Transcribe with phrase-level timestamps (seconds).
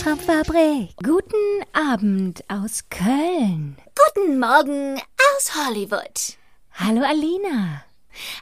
[0.00, 0.94] Albtraumfabrik.
[1.04, 3.76] Guten Abend aus Köln.
[4.14, 6.38] Guten Morgen aus Hollywood.
[6.72, 7.84] Hallo Alina.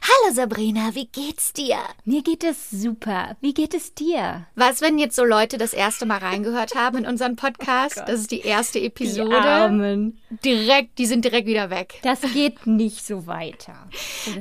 [0.01, 1.79] Hallo Sabrina, wie geht's dir?
[2.05, 3.35] Mir geht es super.
[3.41, 4.47] Wie geht es dir?
[4.55, 7.97] Was, wenn jetzt so Leute das erste Mal reingehört haben in unseren Podcast?
[7.97, 9.29] Oh das ist die erste Episode.
[9.29, 10.17] Die Armen.
[10.45, 11.99] Direkt, die sind direkt wieder weg.
[12.03, 13.89] Das geht nicht so weiter.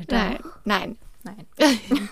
[0.09, 0.99] Nein, nein.
[1.23, 1.47] Nein.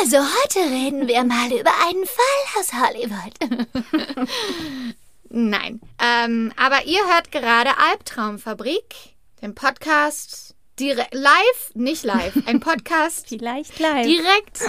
[0.00, 3.32] Also heute reden wir mal über einen Fall aus Hollywood.
[5.30, 5.80] Nein.
[5.98, 8.94] Ähm, aber ihr hört gerade Albtraumfabrik,
[9.40, 14.06] den Podcast direkt live, nicht live, ein Podcast Vielleicht live.
[14.06, 14.60] direkt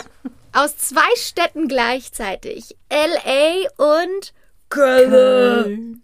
[0.54, 2.76] aus zwei Städten gleichzeitig.
[2.90, 4.34] LA und
[4.70, 6.04] Köln.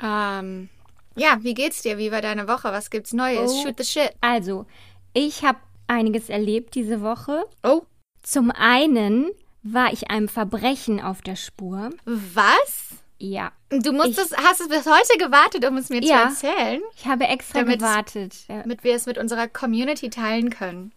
[0.00, 0.68] Ähm,
[1.16, 1.98] ja, wie geht's dir?
[1.98, 2.70] Wie war deine Woche?
[2.72, 3.50] Was gibt's Neues?
[3.50, 3.62] Oh.
[3.62, 4.12] Shoot the shit.
[4.20, 4.66] Also,
[5.12, 5.58] ich habe
[5.92, 7.44] einiges erlebt diese Woche.
[7.62, 7.82] Oh,
[8.22, 9.30] Zum einen
[9.62, 11.90] war ich einem Verbrechen auf der Spur.
[12.04, 12.88] was?
[13.18, 16.28] Ja, Du musstest, hast es bis heute gewartet, um es mir Ja.
[16.30, 18.34] zu erzählen, ich habe extra Damit's- gewartet.
[18.48, 20.92] Damit wir es mit unserer Community teilen können.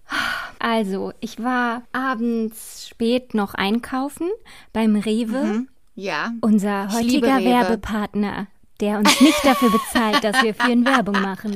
[0.58, 4.28] Also, ich war abends spät noch einkaufen
[4.74, 5.68] beim Rewe.
[5.94, 6.34] Ja.
[6.42, 7.40] Unser Ich heutiger.
[7.44, 8.48] Werbepartner,
[8.82, 11.56] der uns nicht dafür bezahlt, dass wir für ihn Werbung machen.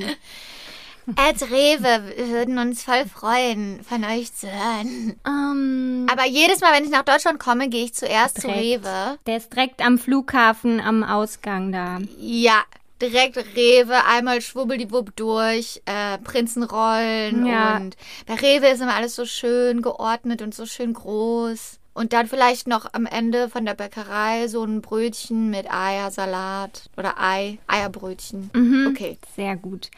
[1.17, 5.15] Als Rewe wir würden uns voll freuen, von euch zu hören.
[5.25, 8.85] Ähm, Aber jedes Mal, wenn ich nach Deutschland komme, gehe ich zuerst zu direkt.
[8.85, 9.17] Rewe.
[9.27, 11.99] Der ist direkt am Flughafen am Ausgang da.
[12.19, 12.63] Ja,
[13.01, 17.77] direkt Rewe, einmal schwubbeldiwupp durch, äh, Prinzenrollen Ja.
[17.77, 17.95] und
[18.27, 21.77] bei Rewe ist immer alles so schön geordnet und so schön groß.
[21.93, 27.15] Und dann vielleicht noch am Ende von der Bäckerei so ein Brötchen mit Eiersalat oder
[27.19, 28.51] Ei, Eierbrötchen.
[28.89, 29.89] Okay, Sehr gut.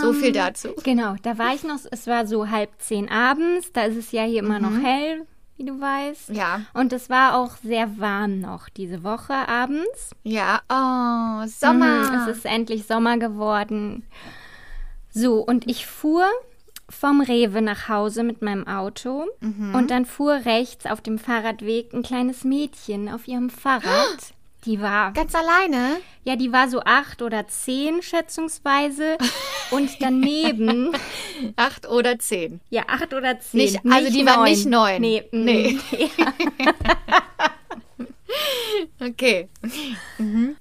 [0.00, 0.68] So Ähm, viel dazu.
[0.84, 4.22] Genau, da war ich noch, es war so halb zehn abends, da ist es ja
[4.24, 5.26] hier immer noch hell,
[5.56, 6.30] wie du weißt.
[6.30, 10.12] Ja, Und es war auch sehr warm noch diese Woche abends.
[10.22, 12.10] ja, oh, Sommer.
[12.10, 14.04] Mhm, es ist endlich Sommer geworden.
[15.10, 16.24] So, und ich fuhr
[16.88, 22.02] vom Rewe nach Hause mit meinem Auto und dann fuhr rechts auf dem Fahrradweg ein
[22.02, 23.84] kleines Mädchen auf ihrem Fahrrad.
[24.66, 25.96] Die war, Ganz alleine?
[26.24, 29.16] ja, die war so acht oder zehn schätzungsweise
[29.70, 30.92] und daneben,
[31.56, 32.60] Acht oder zehn.
[32.68, 33.60] ja, acht oder zehn.
[33.60, 35.00] Nicht- also die war nicht neun.
[35.00, 35.78] Nee, mm, Nee.
[36.18, 36.34] ja.
[39.00, 39.48] Okay.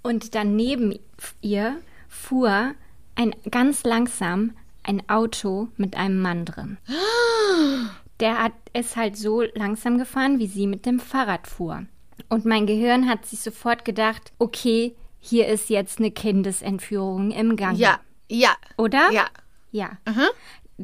[0.02, 0.98] Und dann neben
[1.42, 1.78] ihr
[2.08, 2.74] fuhr
[3.16, 6.78] ein ganz langsam ein Auto mit einem Mann drin.
[8.20, 11.84] Der hat es halt so langsam gefahren, wie sie mit dem Fahrrad fuhr.
[12.30, 17.76] Und mein Gehirn hat sich sofort gedacht, okay, hier ist jetzt eine Kindesentführung im Gang.
[17.76, 19.12] Ja, ja, Oder?
[19.12, 19.26] ja.
[19.72, 19.92] Ja.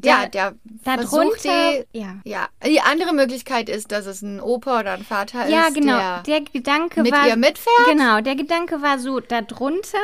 [0.04, 1.14] Ja, der da versucht
[1.46, 2.16] drunter- die, ja.
[2.26, 2.48] ja.
[2.66, 5.98] Die andere Möglichkeit ist, dass es ein Opa oder ein Vater Ja, ist, genau.
[5.98, 7.26] der Der Gedanke mit war.
[7.28, 7.74] ihr mitfährt.
[7.90, 9.98] Genau, der Gedanke war so darunter.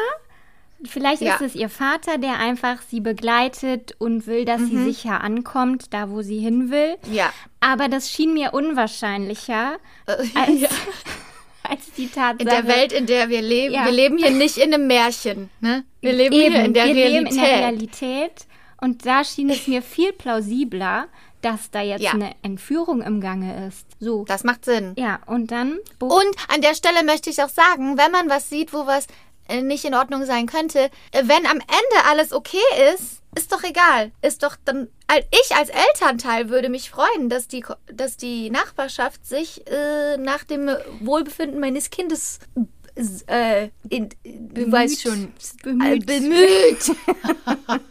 [0.85, 1.35] Vielleicht Ja.
[1.35, 4.67] ist es ihr Vater, der einfach sie begleitet und will, dass Mhm.
[4.69, 6.95] sie sicher ankommt, da wo sie hin will.
[7.11, 7.31] Ja.
[7.59, 9.73] Aber das schien mir unwahrscheinlicher
[10.07, 10.69] Äh, als, ja.
[11.69, 12.39] als die Tatsache.
[12.39, 13.73] In der Welt, in der wir leben.
[13.73, 13.85] Ja.
[13.85, 15.49] Wir leben hier nicht in einem Märchen.
[15.59, 15.83] Ne?
[16.01, 17.13] Wir leben Eben, hier in der wir Realität.
[17.13, 18.45] leben in der Realität.
[18.81, 21.07] Und da schien es mir viel plausibler,
[21.41, 22.11] dass da jetzt Ja.
[22.11, 23.85] eine Entführung im Gange ist.
[23.99, 24.25] So.
[24.25, 24.93] Das macht Sinn.
[24.97, 25.77] Ja, und dann.
[25.99, 29.07] Und an der Stelle möchte ich auch sagen, wenn man was sieht, wo was
[29.47, 30.79] äh, nicht in Ordnung sein könnte,
[31.11, 32.57] äh, wenn am Ende alles okay
[32.93, 34.11] ist, ist doch egal.
[34.21, 34.87] Ist doch dann.
[35.31, 40.69] Ich als Elternteil würde mich freuen, dass die, dass die Nachbarschaft sich äh, nach dem
[41.01, 42.39] Wohlbefinden meines Kindes
[43.27, 45.33] äh, in, du weißt schon,
[45.63, 46.05] Bemüht.
[46.05, 46.95] Bemüht.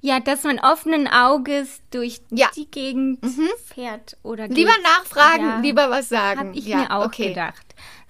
[0.00, 2.50] Ja, dass man offenen Auges durch Ja.
[2.54, 3.20] die Gegend
[3.64, 4.56] fährt oder geht.
[4.58, 5.58] Lieber nachfragen, Ja.
[5.60, 6.40] lieber was sagen.
[6.50, 7.28] Hab ich ja, mir auch okay.
[7.28, 7.64] gedacht.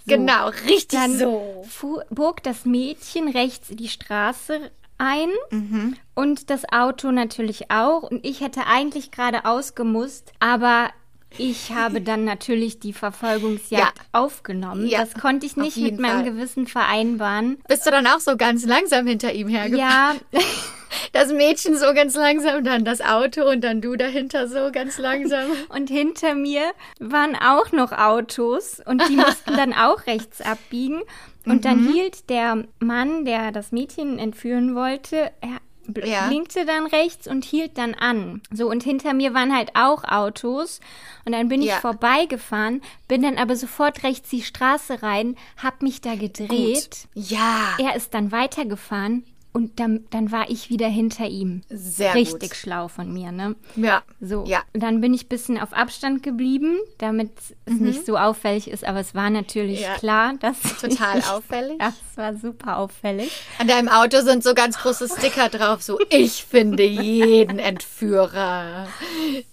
[0.06, 1.64] So, Genau, richtig Dann so.
[2.10, 5.96] bog das Mädchen rechts die Straße ein Mhm.
[6.14, 8.02] und das Auto natürlich auch.
[8.04, 10.90] Und ich hätte eigentlich gerade ausgemusst, aber
[11.36, 14.04] ich habe dann natürlich die Verfolgungsjagd Ja.
[14.12, 14.86] aufgenommen.
[14.86, 16.32] Ja, Das konnte ich nicht mit meinem Fall.
[16.32, 17.58] Gewissen vereinbaren.
[17.68, 20.20] Bist du dann auch so ganz langsam hinter ihm hergefahren?
[20.32, 20.40] Ja,
[21.12, 25.50] das Mädchen so ganz langsam, dann das Auto und dann du dahinter so ganz langsam.
[25.70, 26.62] Und hinter mir
[27.00, 31.02] waren auch noch Autos und die mussten dann auch rechts abbiegen.
[31.46, 35.58] Und dann hielt der Mann, der das Mädchen entführen wollte, er
[35.92, 36.28] bl- Ja.
[36.28, 38.40] blinkte dann rechts und hielt dann an.
[38.50, 40.80] So, und hinter mir waren halt auch Autos.
[41.26, 41.80] Und dann bin ich Ja.
[41.80, 47.06] vorbeigefahren, bin dann aber sofort rechts die Straße rein, hab mich da gedreht.
[47.14, 49.24] Ja, Er ist dann weitergefahren
[49.54, 51.62] und dann, dann war ich wieder hinter ihm.
[51.70, 52.56] sehr Richtig gut.
[52.58, 53.56] schlau von mir, ne?
[53.76, 54.02] Ja.
[54.20, 54.62] So, Ja.
[54.74, 57.30] und dann bin ich ein bisschen auf Abstand geblieben, damit
[57.64, 59.84] es nicht so auffällig ist, aber es war natürlich Mhm.
[59.84, 59.94] Ja.
[59.96, 61.78] klar, dass Total auffällig.
[61.78, 63.32] Das war super auffällig.
[63.58, 68.86] An deinem Auto sind so ganz große Sticker drauf, so ich finde jeden Entführer.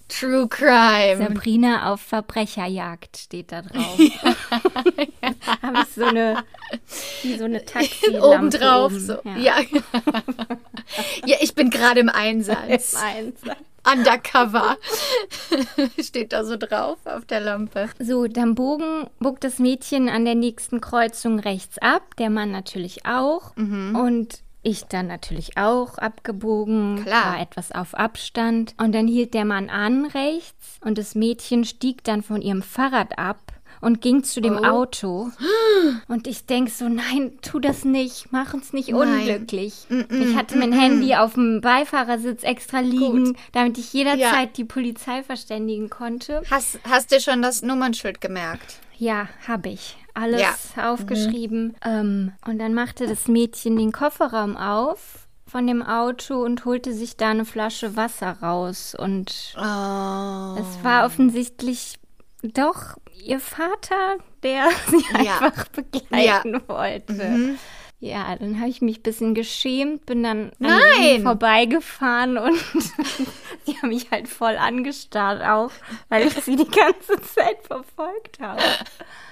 [0.08, 1.16] True Crime.
[1.18, 3.98] Sabrina auf Verbrecherjagd steht da drauf.
[5.62, 6.44] Habe ich so eine,
[7.22, 9.18] wie so eine Taxi Obendrauf so.
[9.24, 9.36] Ja.
[9.36, 9.56] Ja.
[11.26, 12.94] ja, ich bin gerade im Einsatz.
[12.94, 13.40] Eins.
[13.90, 14.76] Undercover.
[16.00, 17.88] Steht da so drauf auf der Lampe.
[17.98, 23.06] So, dann bogen, bog das Mädchen an der nächsten Kreuzung rechts ab, der Mann natürlich
[23.06, 23.56] auch.
[23.56, 23.96] Mhm.
[23.96, 27.32] Und ich dann natürlich auch abgebogen, Klar.
[27.32, 28.74] war etwas auf Abstand.
[28.78, 33.18] Und dann hielt der Mann an rechts und das Mädchen stieg dann von ihrem Fahrrad
[33.18, 33.51] ab
[33.82, 34.64] und ging zu dem Oh.
[34.64, 35.30] Auto.
[36.08, 39.18] Und ich denk so, nein, tu das nicht, mach uns nicht Nein.
[39.20, 39.86] unglücklich.
[39.90, 44.46] ich hatte mein Handy auf dem Beifahrersitz extra liegen, damit ich jederzeit Ja.
[44.56, 46.42] die Polizei verständigen konnte.
[46.50, 48.76] Hast, hast dir schon das Nummernschild gemerkt?
[48.96, 49.96] Ja, habe ich.
[50.14, 50.54] Alles Ja.
[50.76, 50.88] Mhm.
[50.88, 51.76] aufgeschrieben.
[51.84, 57.16] Ähm, und dann machte das Mädchen den Kofferraum auf von dem Auto und holte sich
[57.16, 58.94] da eine Flasche Wasser raus.
[58.98, 59.60] Und Oh.
[60.60, 61.94] es war offensichtlich
[62.42, 65.38] doch ihr Vater, der sie Ja.
[65.38, 67.56] einfach begleiten wollte.
[68.00, 71.02] Ja, dann habe ich mich ein bisschen geschämt, bin dann an Nein!
[71.04, 72.58] ihnen vorbeigefahren und
[73.64, 75.70] sie haben mich halt voll angestarrt auch,
[76.08, 78.60] weil ich sie die ganze Zeit verfolgt habe.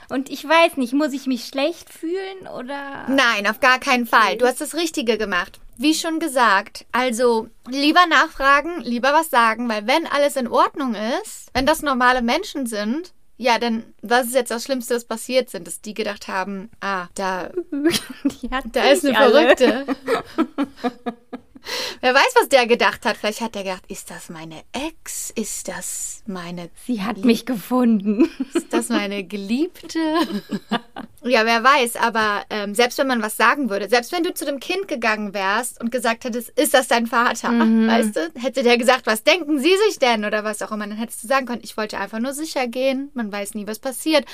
[0.09, 3.07] Und ich weiß nicht, muss ich mich schlecht fühlen oder?
[3.09, 4.37] Nein, auf gar keinen Fall.
[4.37, 5.59] Du hast das Richtige gemacht.
[5.81, 11.49] Wie schon gesagt, also lieber nachfragen, lieber was sagen, weil wenn alles in Ordnung ist,
[11.55, 15.67] wenn das normale Menschen sind, ja, dann was ist jetzt das Schlimmste, was passiert sind,
[15.67, 17.49] dass die gedacht haben, ah, da,
[18.73, 19.57] da ist eine alle.
[19.57, 19.87] Verrückte.
[22.01, 23.17] Wer weiß, was der gedacht hat.
[23.17, 25.31] Vielleicht hat er gedacht, ist das meine Ex?
[25.31, 28.31] Ist das meine Sie hat mich gefunden.
[28.55, 29.99] Ist das meine Geliebte?
[31.25, 34.45] ja, wer weiß, aber ähm, selbst wenn man was sagen würde, selbst wenn du zu
[34.45, 37.49] dem Kind gegangen wärst und gesagt hättest, ist das dein Vater?
[37.51, 38.31] Weißt du?
[38.41, 40.25] Hätte der gesagt, was denken Sie sich denn?
[40.25, 43.11] Oder was auch immer, dann hättest du sagen können, ich wollte einfach nur sicher gehen,
[43.15, 44.25] man weiß nie, was passiert.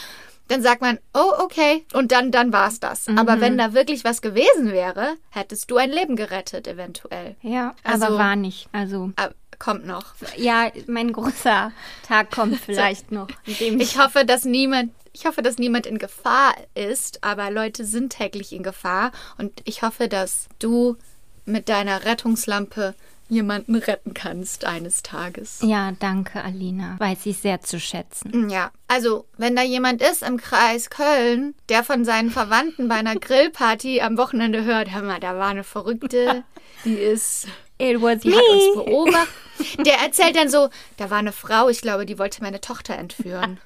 [0.48, 1.84] Dann sagt man, oh, okay.
[1.92, 3.08] Und dann, dann war's das.
[3.08, 7.34] Aber wenn da wirklich was gewesen wäre, hättest du ein Leben gerettet, eventuell.
[7.42, 8.68] Ja, Also- aber war nicht.
[8.72, 10.14] Also, Aber kommt noch.
[10.36, 11.72] ja, mein großer
[12.06, 13.28] Tag kommt vielleicht noch.
[13.46, 18.52] Ich hoffe, dass niemand, ich hoffe, dass niemand in Gefahr ist, aber Leute sind täglich
[18.52, 20.96] in Gefahr und ich hoffe, dass du
[21.44, 22.94] mit deiner Rettungslampe
[23.28, 25.58] jemanden retten kannst eines Tages.
[25.62, 26.96] Ja, danke, Alina.
[26.98, 28.48] Weiß ich sehr zu schätzen.
[28.50, 33.16] Ja, also wenn da jemand ist im Kreis Köln, der von seinen Verwandten bei einer
[33.16, 36.44] Grillparty am Wochenende hört, hör mal, da war eine Verrückte,
[36.84, 39.86] die ist, It was die hat uns beobachtet.
[39.86, 43.58] Der erzählt dann so, da war eine Frau, ich glaube, die wollte meine Tochter entführen.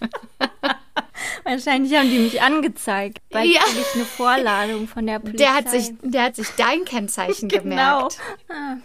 [1.50, 3.18] Wahrscheinlich haben die mich angezeigt.
[3.30, 3.60] Weil Ja.
[3.72, 5.44] ich eine Vorladung von der Polizei.
[5.44, 7.60] Der hat sich, der hat sich dein Kennzeichen Genau.
[7.62, 8.18] gemerkt.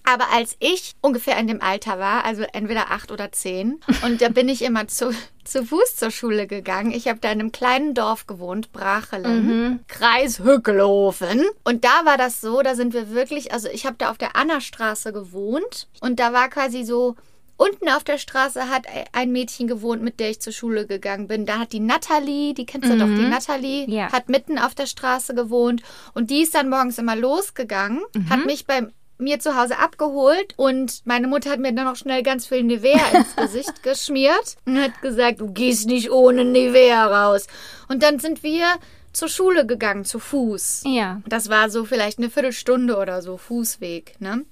[0.04, 4.30] Aber als ich ungefähr in dem Alter war, also entweder acht oder zehn, und da
[4.30, 5.12] bin ich immer zu,
[5.44, 6.92] zu Fuß zur Schule gegangen.
[6.92, 11.44] Ich habe da in einem kleinen Dorf gewohnt, Brachelen, Kreis Hückelhofen.
[11.63, 14.36] Und da war das so, da sind wir wirklich, also ich habe da auf der
[14.36, 17.16] Annastraße gewohnt und da war quasi so
[17.58, 18.84] Unten auf der Straße hat
[19.14, 21.46] ein Mädchen gewohnt, mit der ich zur Schule gegangen bin.
[21.46, 24.12] Da hat die Natalie, die kennst du doch, die Natalie, Ja.
[24.12, 25.82] hat mitten auf der Straße gewohnt.
[26.14, 31.02] Und die ist dann morgens immer losgegangen, hat mich bei mir zu Hause abgeholt und
[31.06, 35.02] meine Mutter hat mir dann noch schnell ganz viel Nivea ins Gesicht geschmiert und hat
[35.02, 37.48] gesagt, du gehst nicht ohne Nivea raus.
[37.88, 38.66] Und dann sind wir
[39.14, 40.84] zur Schule gegangen, zu Fuß.
[40.88, 41.22] Ja.
[41.30, 44.44] Das war so vielleicht eine Viertelstunde oder so Fußweg, ne?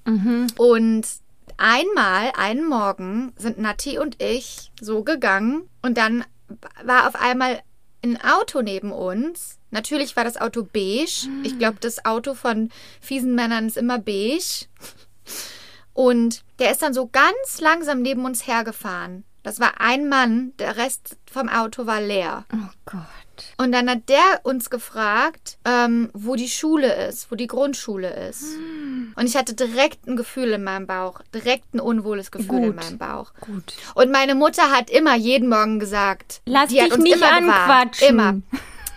[0.56, 1.02] Und
[1.56, 6.24] einmal, einen Morgen, sind Nati und ich so gegangen und dann
[6.82, 7.62] war auf einmal
[8.02, 9.58] ein Auto neben uns.
[9.70, 11.28] Natürlich war das Auto beige.
[11.42, 12.70] Ich glaube, das Auto von
[13.00, 14.66] fiesen Männern ist immer beige.
[15.94, 19.24] Und der ist dann so ganz langsam neben uns hergefahren.
[19.42, 22.44] Das war ein Mann, der Rest vom Auto war leer.
[22.52, 23.23] Oh Gott.
[23.58, 28.44] Und dann hat der uns gefragt, ähm, wo die Schule ist, wo die Grundschule ist.
[29.16, 32.76] Und ich hatte direkt ein Gefühl in meinem Bauch, direkt ein unwohles Gefühl in Gut.
[32.76, 33.32] meinem Bauch.
[33.40, 33.74] Gut.
[33.94, 37.50] Und meine Mutter hat immer jeden Morgen gesagt, Lass die dich nicht immer gewarnt.
[37.50, 38.08] anquatschen.
[38.08, 38.34] Immer.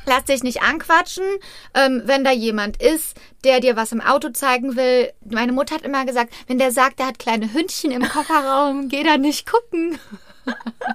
[0.10, 1.25] Lass dich nicht anquatschen,
[1.74, 5.12] ähm, wenn da jemand ist, der dir was im Auto zeigen will.
[5.29, 9.03] Meine Mutter hat immer gesagt, wenn der sagt, der hat kleine Hündchen im Kofferraum, geh
[9.03, 10.00] da nicht gucken.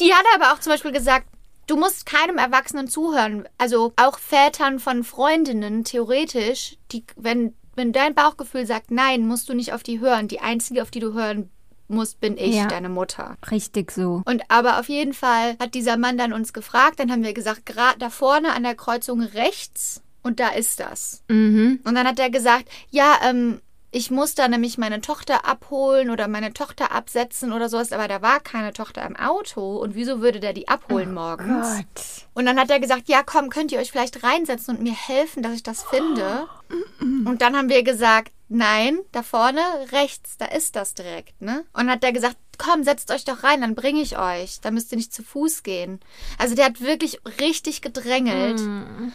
[0.00, 1.26] Die hat aber auch zum Beispiel gesagt,
[1.66, 3.48] du musst keinem Erwachsenen zuhören.
[3.58, 9.54] Also auch Vätern von Freundinnen, theoretisch, die, wenn, wenn dein Bauchgefühl sagt, nein, musst du
[9.54, 10.28] nicht auf die hören.
[10.28, 11.50] Die einzige, auf die du hören
[11.88, 12.66] musst, bin ich, Ja.
[12.66, 13.36] deine Mutter.
[13.50, 14.22] Richtig so.
[14.24, 17.66] Und aber auf jeden Fall hat dieser Mann dann uns gefragt, dann haben wir gesagt,
[17.66, 21.22] gerade da vorne an der Kreuzung rechts und da ist das.
[21.28, 21.80] Mhm.
[21.84, 23.60] Und dann hat er gesagt, ja, ähm,
[23.92, 28.22] ich muss da nämlich meine Tochter abholen oder meine Tochter absetzen oder sowas, aber da
[28.22, 31.76] war keine Tochter im Auto und wieso würde der die abholen morgens?
[31.76, 32.04] Gott.
[32.34, 35.42] Und dann hat er gesagt, ja, komm, könnt ihr euch vielleicht reinsetzen und mir helfen,
[35.42, 36.46] dass ich das finde?
[37.00, 39.60] Und dann haben wir gesagt, nein, da vorne
[39.92, 41.64] rechts, da ist das direkt, ne?
[41.72, 44.60] Und dann hat er gesagt, komm, setzt euch doch rein, dann bringe ich euch.
[44.60, 45.98] Da müsst ihr nicht zu Fuß gehen.
[46.38, 48.60] Also der hat wirklich richtig gedrängelt.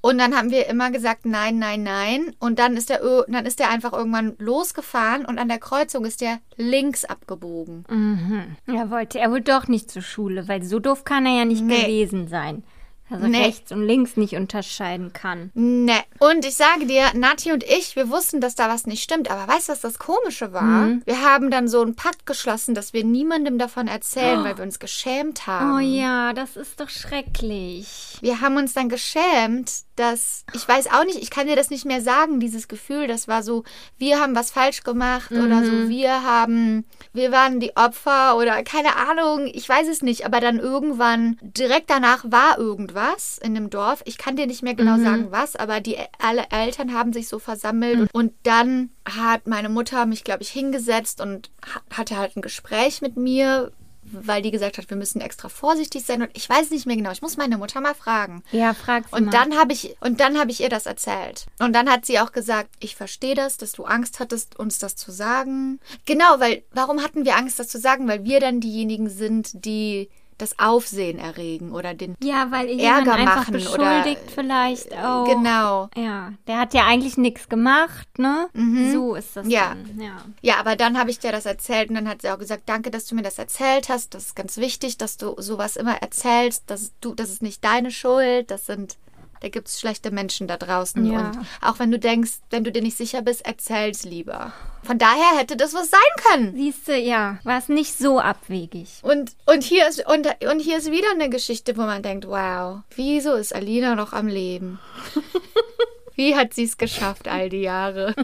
[0.02, 2.36] Und dann haben wir immer gesagt, nein, nein, nein.
[2.40, 6.06] Und dann ist er, ir- dann ist er einfach irgendwann losgefahren und an der Kreuzung
[6.06, 7.86] ist der links abgebogen.
[7.90, 8.56] Mhm.
[8.68, 11.64] Er wollte er wohl doch nicht zur Schule, weil so doof kann er ja nicht
[11.64, 11.82] Nee.
[11.84, 12.64] gewesen sein.
[13.08, 13.44] Er Nee.
[13.46, 15.52] rechts und links nicht unterscheiden kann.
[15.54, 15.94] Ne.
[16.18, 19.30] Und ich sage dir, Nati und ich, wir wussten, dass da was nicht stimmt.
[19.30, 20.64] Aber weißt du, was das Komische war?
[20.64, 21.04] Mhm.
[21.06, 24.80] Wir haben dann so einen Pakt geschlossen, dass wir niemandem davon erzählen, weil wir uns
[24.80, 25.76] geschämt haben.
[25.76, 28.18] Oh ja, das ist doch schrecklich.
[28.22, 31.86] Wir haben uns dann geschämt, dass, ich weiß auch nicht, ich kann dir das nicht
[31.86, 33.64] mehr sagen, dieses Gefühl, das war so,
[33.98, 35.66] wir haben was falsch gemacht oder Mhm.
[35.66, 40.40] so, wir haben, wir waren die Opfer oder keine Ahnung, ich weiß es nicht, aber
[40.42, 42.95] dann irgendwann, direkt danach war irgendwas
[43.38, 44.78] in dem Dorf, ich kann dir nicht mehr Mhm.
[44.78, 49.46] genau sagen, was, aber die, alle Eltern haben sich so versammelt und, und dann hat
[49.48, 53.72] meine Mutter mich, glaube ich, hingesetzt und ha- hatte halt ein Gespräch mit mir,
[54.08, 57.10] weil die gesagt hat, wir müssen extra vorsichtig sein und ich weiß nicht mehr genau.
[57.12, 58.44] Ich muss meine Mutter mal fragen.
[58.52, 59.32] Ja, frag sie Und mal.
[59.32, 61.48] dann habe ich und dann habe ich ihr das erzählt.
[61.58, 64.96] Und dann hat sie auch gesagt, ich verstehe das, dass du Angst hattest, uns das
[64.96, 65.80] zu sagen.
[66.06, 68.08] Genau, weil warum hatten wir Angst, das zu sagen?
[68.08, 73.36] Weil wir dann diejenigen sind, die das Aufsehen erregen oder den ja, weil Ärger einfach
[73.38, 75.26] machen beschuldigt oder- äh, vielleicht auch.
[75.26, 75.90] genau.
[75.96, 78.48] Ja, der hat ja eigentlich nichts gemacht, ne?
[78.92, 79.52] So ist das Mhm.
[79.52, 79.70] Ja.
[79.70, 80.02] dann.
[80.02, 80.12] Ja.
[80.42, 82.92] Ja, aber dann habe ich dir das erzählt und dann hat sie auch gesagt, danke,
[82.92, 84.14] dass du mir das erzählt hast.
[84.14, 86.64] Das ist ganz wichtig, dass du sowas immer erzählst.
[86.68, 88.52] Das, du, das ist nicht deine Schuld.
[88.52, 88.98] Das sind,
[89.46, 91.06] da gibt es schlechte Menschen da draußen.
[91.06, 91.28] Ja.
[91.28, 94.54] Und auch wenn du denkst, wenn du dir nicht sicher bist, erzähl's lieber.
[94.82, 96.56] Von daher hätte das was sein können.
[96.56, 98.90] Siehst du, ja, war es nicht so abwegig.
[99.04, 102.80] Und, und, hier ist, und, und hier ist wieder eine Geschichte, wo man denkt, wow,
[102.96, 104.80] wieso ist Alina noch am Leben?
[106.16, 108.16] Wie hat sie es geschafft, all die Jahre?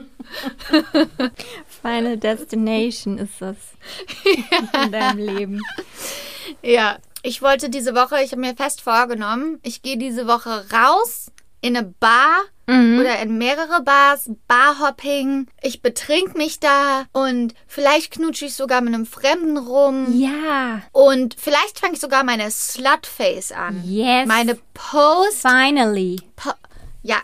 [1.82, 3.58] Final Destination ist das
[4.86, 5.62] in deinem Leben.
[6.64, 11.32] Ja, ich wollte diese Woche, ich habe mir fest vorgenommen, ich gehe diese Woche raus
[11.62, 12.42] in eine Bar
[13.02, 15.48] oder in mehrere Bars, Barhopping.
[15.62, 20.08] Ich betrink mich da und vielleicht knutsche ich sogar mit einem Fremden rum.
[20.18, 23.84] Ja, Und vielleicht fange ich sogar meine Slutface an.
[23.86, 24.26] Yes.
[24.26, 26.22] Meine Post, finally.
[26.38, 26.52] po,
[27.04, 27.18] ja,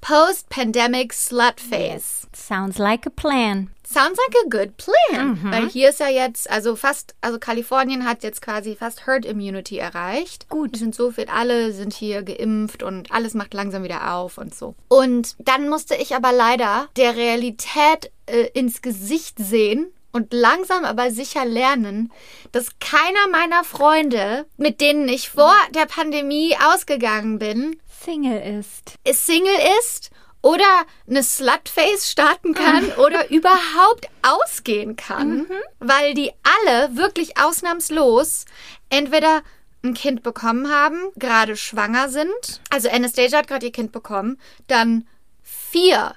[0.00, 2.28] Post-Pandemic Slutface.
[2.34, 3.70] Sounds like a plan.
[3.92, 5.38] Sounds like a good plan.
[5.42, 9.78] Weil hier ist ja jetzt, also fast, also Kalifornien hat jetzt quasi fast Herd Immunity
[9.78, 10.48] erreicht.
[10.48, 10.74] Gut.
[10.74, 14.54] Es sind so viel, alle sind hier geimpft und alles macht langsam wieder auf und
[14.54, 14.74] so.
[14.88, 21.10] Und dann musste ich aber leider der Realität äh, ins Gesicht sehen und langsam aber
[21.10, 22.12] sicher lernen,
[22.52, 28.94] dass keiner meiner Freunde, mit denen ich vor der Pandemie ausgegangen bin, Single ist.
[29.06, 30.10] Single ist
[30.42, 30.64] oder
[31.08, 35.46] eine Slutface starten kann oder überhaupt ausgehen kann,
[35.78, 38.44] weil die alle wirklich ausnahmslos
[38.90, 39.42] entweder
[39.84, 42.60] ein Kind bekommen haben, gerade schwanger sind.
[42.70, 44.38] Also Anastasia hat gerade ihr Kind bekommen.
[44.68, 45.08] Dann
[45.42, 46.14] vier,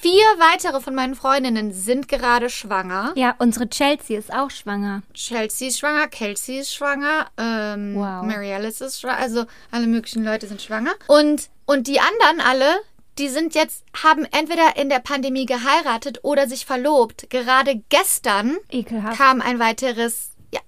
[0.00, 3.12] vier weitere von meinen Freundinnen sind gerade schwanger.
[3.16, 5.02] Ja, unsere Chelsea ist auch schwanger.
[5.14, 8.24] Chelsea ist schwanger, Kelsey ist schwanger, ähm, Wow.
[8.24, 10.92] Mary Alice ist schwanger, also alle möglichen Leute sind schwanger.
[11.06, 12.80] Und, und die anderen alle,
[13.18, 17.28] die sind jetzt, haben entweder in der Pandemie geheiratet oder sich verlobt.
[17.30, 19.18] Gerade gestern Ekelhaft.
[19.18, 20.60] kam ein weiteres, ja.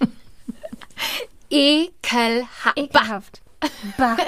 [1.50, 2.78] Ekelhaft.
[2.78, 3.42] Ekelhaft.
[3.96, 4.16] Bah.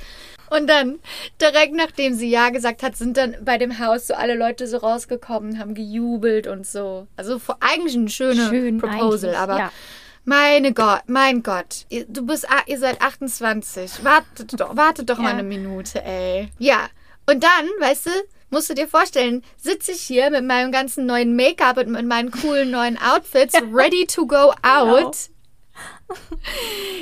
[0.50, 1.00] Und dann,
[1.40, 4.78] direkt nachdem sie Ja gesagt hat, sind dann bei dem Haus so alle Leute so
[4.78, 7.08] rausgekommen, haben gejubelt und so.
[7.16, 9.72] Also eigentlich ein schöner Schön Proposal, aber ja.
[10.26, 11.86] Meine Gott, mein Gott.
[11.90, 14.04] Ihr- Du bist, ah, ihr seid 28.
[14.04, 15.38] Wartet doch, wartet doch mal Ja.
[15.38, 16.50] eine Minute, ey.
[16.60, 16.88] Ja.
[17.30, 18.12] Und dann, weißt du,
[18.50, 22.32] musst du dir vorstellen, sitze ich hier mit meinem ganzen neuen Make-up und mit meinen
[22.32, 25.16] coolen neuen Outfits, ready to go out.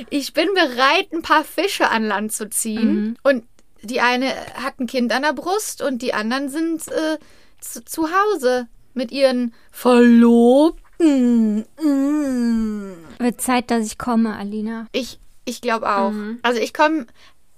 [0.09, 3.17] Ich bin bereit, ein paar Fische an Land zu ziehen.
[3.23, 3.43] Und
[3.81, 4.27] die eine
[4.61, 7.17] hat ein Kind an der Brust und die anderen sind äh,
[7.59, 11.65] zu, zu Hause mit ihren Verlobten.
[11.81, 12.98] Mm.
[13.19, 14.87] Wird Zeit, dass ich komme, Alina.
[14.91, 16.13] Ich, ich glaube auch.
[16.41, 17.05] Also ich komme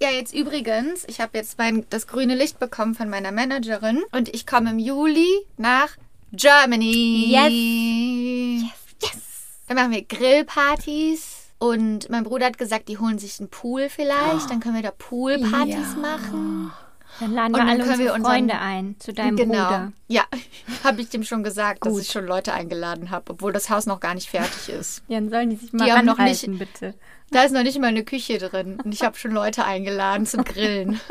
[0.02, 4.28] ja jetzt übrigens, ich habe jetzt mein, das grüne Licht bekommen von meiner Managerin und
[4.34, 5.96] ich komme im Juli nach
[6.32, 7.26] Germany.
[7.30, 8.72] Yes.
[9.00, 9.22] Yes.
[9.68, 11.38] Dann machen wir Grillpartys.
[11.58, 14.50] Und mein Bruder hat gesagt, die holen sich einen Pool vielleicht.
[14.50, 16.72] Dann können wir da Poolpartys machen.
[17.20, 19.64] Dann laden Und wir dann alle können wir unseren- Freunde ein zu deinem genau.
[19.64, 19.92] Bruder.
[20.08, 20.24] Ja,
[20.84, 24.00] habe ich dem schon gesagt, dass ich schon Leute eingeladen habe, obwohl das Haus noch
[24.00, 25.02] gar nicht fertig ist.
[25.08, 26.94] Ja, dann sollen die sich mal haben noch ranhalten, bitte.
[27.30, 28.78] Da ist noch nicht mal eine Küche drin.
[28.84, 31.00] Und ich habe schon Leute eingeladen zum Grillen.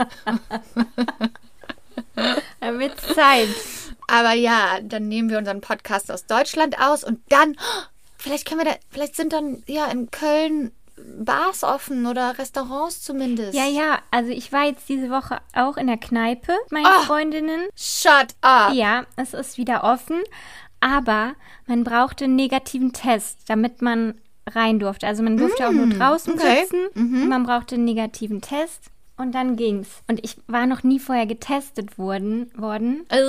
[2.59, 3.47] Dann wird's Zeit.
[4.07, 7.55] Aber ja, dann nehmen wir unseren Podcast aus Deutschland aus und dann,
[8.17, 10.71] vielleicht können wir da, vielleicht sind dann ja in Köln
[11.19, 13.53] Bars offen oder Restaurants zumindest.
[13.53, 17.01] Ja, ja, also ich war jetzt diese Woche auch in der Kneipe, mit meinen Ah.
[17.05, 17.61] Freundinnen.
[17.75, 18.73] Shut up.
[18.73, 20.21] Ja, es ist wieder offen,
[20.79, 21.33] aber
[21.67, 24.15] man brauchte einen negativen Test, damit man
[24.49, 25.07] rein durfte.
[25.07, 26.61] Also man durfte auch nur draußen Mm, okay.
[26.61, 28.85] sitzen und man brauchte einen negativen Test
[29.17, 29.87] und dann ging's.
[30.07, 32.51] Und ich war noch nie vorher getestet worden.
[32.57, 33.05] worden.
[33.09, 33.19] Äh,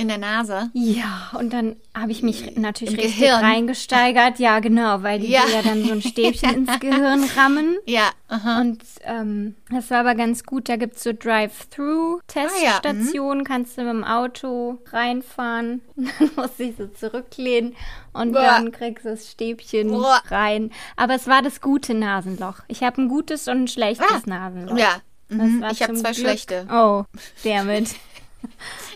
[0.00, 0.70] In der Nase.
[0.74, 3.44] Ja, und dann habe ich mich natürlich Im richtig Gehirn.
[3.44, 4.38] reingesteigert.
[4.38, 5.42] Ja, genau, weil die Ja.
[5.52, 7.76] ja dann so ein Stäbchen ins Gehirn rammen.
[7.84, 8.60] Ja, aha.
[8.60, 10.68] Und ähm, das war aber ganz gut.
[10.68, 13.42] Da gibt es so Drive-Thru-Teststationen.
[13.44, 15.82] Kannst du mit dem Auto reinfahren.
[15.96, 17.74] Dann musst du dich so zurücklehnen
[18.12, 18.42] und Boah.
[18.42, 20.22] dann kriegst du das Stäbchen Boah.
[20.28, 20.70] rein.
[20.96, 22.60] Aber es war das gute Nasenloch.
[22.68, 24.20] Ich habe ein gutes und ein schlechtes Ah.
[24.26, 24.78] Nasenloch.
[24.78, 25.64] Ja, mhm.
[25.72, 26.66] ich habe zwei Glück- schlechte.
[26.72, 27.02] Oh,
[27.42, 27.96] damit.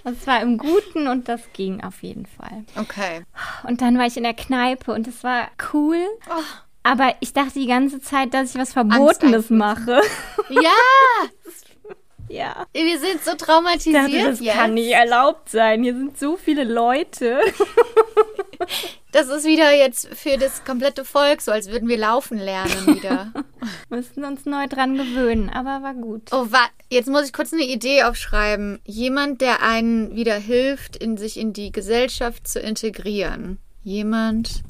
[0.04, 2.64] Das war im Guten und das ging auf jeden Fall.
[2.76, 3.24] Okay.
[3.66, 5.98] Und dann war ich in der Kneipe und es war cool.
[6.28, 6.42] Oh.
[6.82, 10.00] Aber ich dachte die ganze Zeit, dass ich was Verbotenes mache.
[10.50, 10.70] Ja,
[12.32, 12.66] ja.
[12.72, 14.54] wir sind so Ich dachte, traumatisiert das jetzt.
[14.54, 15.82] kann nicht erlaubt sein.
[15.82, 17.40] Hier sind so viele Leute.
[19.10, 23.32] Das ist wieder jetzt für das komplette Volk so, als würden wir laufen lernen wieder.
[23.90, 26.30] Müssen uns neu dran gewöhnen, aber war gut.
[26.32, 28.80] Oh, wa jetzt muss ich kurz eine Idee aufschreiben.
[28.84, 33.58] Jemand, der einen wieder hilft, in sich in die Gesellschaft zu integrieren.
[33.82, 34.62] Jemand,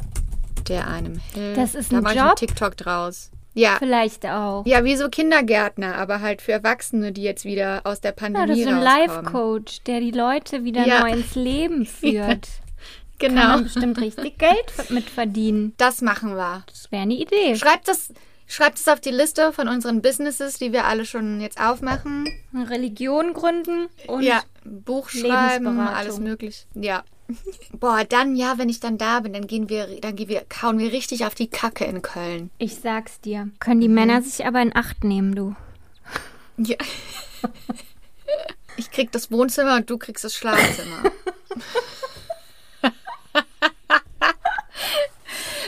[0.69, 1.59] der einem hilft.
[1.59, 2.27] Das ist da ein mach ich Job?
[2.29, 3.31] einen TikTok draus.
[3.55, 3.77] Ja.
[3.79, 4.65] Vielleicht auch.
[4.67, 8.49] Ja, wie so Kindergärtner, aber halt für Erwachsene, die jetzt wieder aus der Ja, Pandemie
[8.49, 9.25] das ist ein rauskommen.
[9.25, 11.01] Life-Coach, der die Leute wieder Ja.
[11.01, 12.49] neu ins Leben führt.
[13.19, 13.49] Kann Genau.
[13.49, 15.75] man bestimmt richtig Geld mit verdienen.
[15.77, 16.65] Das machen wir.
[16.67, 17.55] Das wäre eine Idee.
[17.57, 18.13] Schreibt das,
[18.49, 22.27] schreibt es auf die Liste von unseren Businesses, die wir alle schon jetzt aufmachen.
[22.53, 26.67] Eine Religion gründen und ja, Buch schreiben, alles möglich.
[26.75, 27.05] Ja.
[27.73, 30.79] Boah, dann ja, wenn ich dann da bin, dann gehen wir, dann gehen wir, kauen
[30.79, 32.51] wir richtig auf die Kacke in Köln.
[32.59, 33.49] ich sag's dir.
[33.59, 33.83] Können Mhm.
[33.83, 35.55] die Männer sich aber in Acht nehmen, du.
[36.59, 36.77] Ja.
[38.77, 41.11] Ich krieg das Wohnzimmer und du kriegst das Schlafzimmer.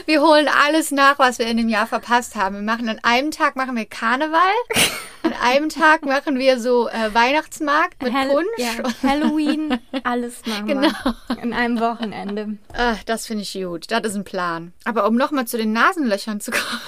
[0.05, 2.55] Wir holen alles nach, was wir in dem Jahr verpasst haben.
[2.55, 4.39] Wir machen an einem Tag machen wir Karneval,
[5.41, 8.47] einem Tag machen wir so äh, Weihnachtsmarkt mit Hall- Punsch.
[8.57, 8.71] Ja,
[9.03, 10.81] Halloween, alles machen Genau.
[11.27, 11.37] wir.
[11.43, 12.57] In einem Wochenende.
[12.73, 13.91] Ah, das finde ich gut.
[13.91, 14.73] Das ist ein Plan.
[14.83, 16.81] Aber um nochmal zu den Nasenlöchern zu kommen.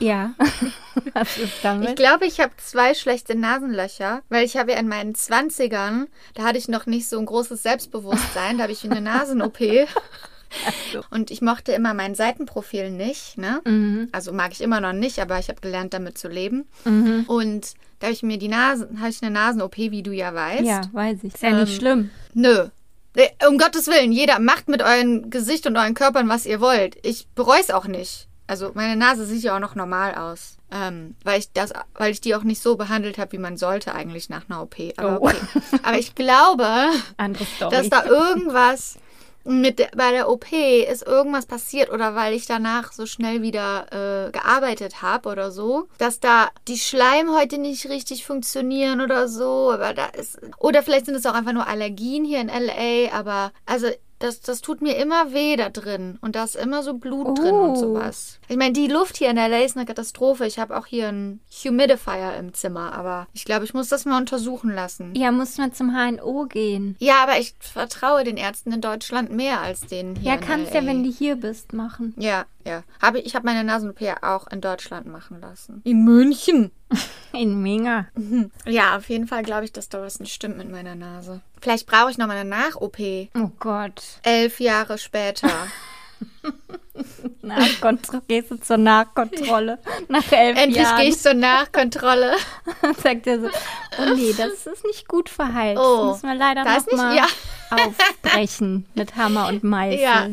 [0.00, 0.32] Ja.
[1.14, 1.96] Was ist Ich damit?
[1.96, 6.58] glaube, ich habe zwei schlechte Nasenlöcher, weil ich habe ja in meinen 20ern, da hatte
[6.58, 9.58] ich noch nicht so ein großes Selbstbewusstsein, da habe ich eine Nasen-OP.
[11.10, 13.60] Und ich mochte immer mein Seitenprofil nicht, ne?
[13.64, 14.08] Mhm.
[14.12, 16.66] Also mag ich immer noch nicht, aber ich habe gelernt, damit zu leben.
[17.26, 20.64] Und da habe ich mir die Nase, habe ich eine Nasen-OP, wie du ja weißt.
[20.64, 21.34] Ja, weiß ich.
[21.34, 22.10] Ist ja nicht Ähm, schlimm.
[22.34, 22.68] Nö.
[23.48, 26.96] Um Gottes Willen, jeder macht mit eurem Gesicht und euren Körpern, was ihr wollt.
[27.04, 28.28] Ich bereue es auch nicht.
[28.46, 30.56] Also meine Nase sieht ja auch noch normal aus.
[30.70, 33.94] Ähm, weil ich das, weil ich die auch nicht so behandelt habe, wie man sollte
[33.94, 34.76] eigentlich nach einer OP.
[34.98, 35.24] Aber Oh.
[35.26, 35.36] okay.
[35.82, 36.64] Aber ich glaube,
[37.70, 38.98] dass da irgendwas.
[39.48, 43.86] mit der, bei der OP ist irgendwas passiert oder weil ich danach so schnell wieder
[44.26, 49.94] äh, gearbeitet habe oder so, dass da die Schleimhäute nicht richtig funktionieren oder so, aber
[49.94, 53.88] da ist oder vielleicht sind es auch einfach nur Allergien hier in LA, aber also
[54.18, 56.18] das, das tut mir immer weh da drin.
[56.20, 57.74] Und da ist immer so Blut drin und Oh.
[57.76, 58.38] sowas.
[58.48, 60.46] Ich meine, die Luft hier in LA ist eine Katastrophe.
[60.46, 64.18] Ich habe auch hier einen Humidifier im Zimmer, aber ich glaube, ich muss das mal
[64.18, 65.14] untersuchen lassen.
[65.14, 66.96] Ja, muss man zum HNO gehen.
[66.98, 70.80] Ja, aber ich vertraue den Ärzten in Deutschland mehr als den hier Ja, kannst LA.
[70.80, 72.14] ja, wenn du hier bist, machen.
[72.16, 72.82] Ja, ja.
[73.00, 75.80] Habe, ich habe meine Nasen-OP auch in Deutschland machen lassen.
[75.84, 76.70] In München.
[77.38, 78.06] In Minga.
[78.66, 81.40] Ja, auf jeden Fall glaube ich, dass da was nicht stimmt mit meiner Nase.
[81.60, 82.98] Vielleicht brauche ich noch mal eine Nach-OP.
[83.36, 84.02] Oh Gott.
[84.22, 85.48] Elf Jahre später.
[87.42, 88.22] Nachkontrolle.
[88.26, 89.78] Gehst du zur Nachkontrolle.
[90.08, 90.98] Nach elf Endlich Jahren.
[91.00, 92.34] gehe ich zur Nachkontrolle.
[93.02, 95.78] sagt er so, oh nee, das ist nicht gut verheilt.
[95.78, 97.26] Oh, das müssen wir leider da ist noch nicht- mal ja.
[97.70, 100.00] aufbrechen mit Hammer und Meißel.
[100.00, 100.26] Ja.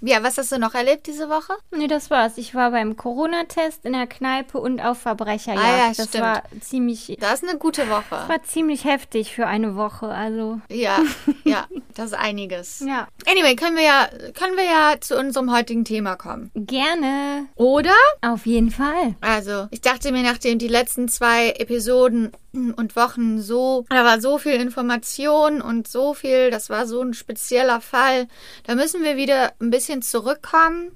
[0.00, 1.54] Ja, was hast du noch erlebt diese Woche?
[1.76, 2.38] Nee, das war's.
[2.38, 5.64] Ich war beim Corona-Test in der Kneipe und auf Verbrecherjagd.
[5.66, 6.24] Ah ja, das stimmt.
[6.24, 8.04] war ziemlich, Das ist eine gute Woche.
[8.28, 10.06] war ziemlich heftig für eine Woche.
[10.08, 10.98] Also, Ja,
[11.44, 12.80] ja, das ist einiges.
[12.80, 13.08] ja.
[13.26, 16.50] Anyway, können wir ja, können wir ja zu unserem heutigen Thema kommen.
[16.54, 17.46] Gerne.
[17.56, 17.94] Oder?
[18.22, 19.16] Auf jeden Fall.
[19.20, 24.38] Also, ich dachte mir, nachdem die letzten zwei Episoden und Wochen so, da war so
[24.38, 28.28] viel Information und so viel, das war so ein spezieller Fall,
[28.64, 30.92] da müssen wir wieder ein bisschen zurückkommen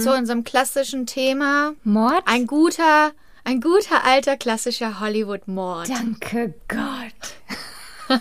[0.00, 1.74] zu unserem klassischen Thema.
[1.84, 2.22] Mord?
[2.26, 3.12] Ein guter,
[3.44, 5.88] ein guter alter klassischer Hollywood-Mord.
[5.88, 8.18] Danke Gott.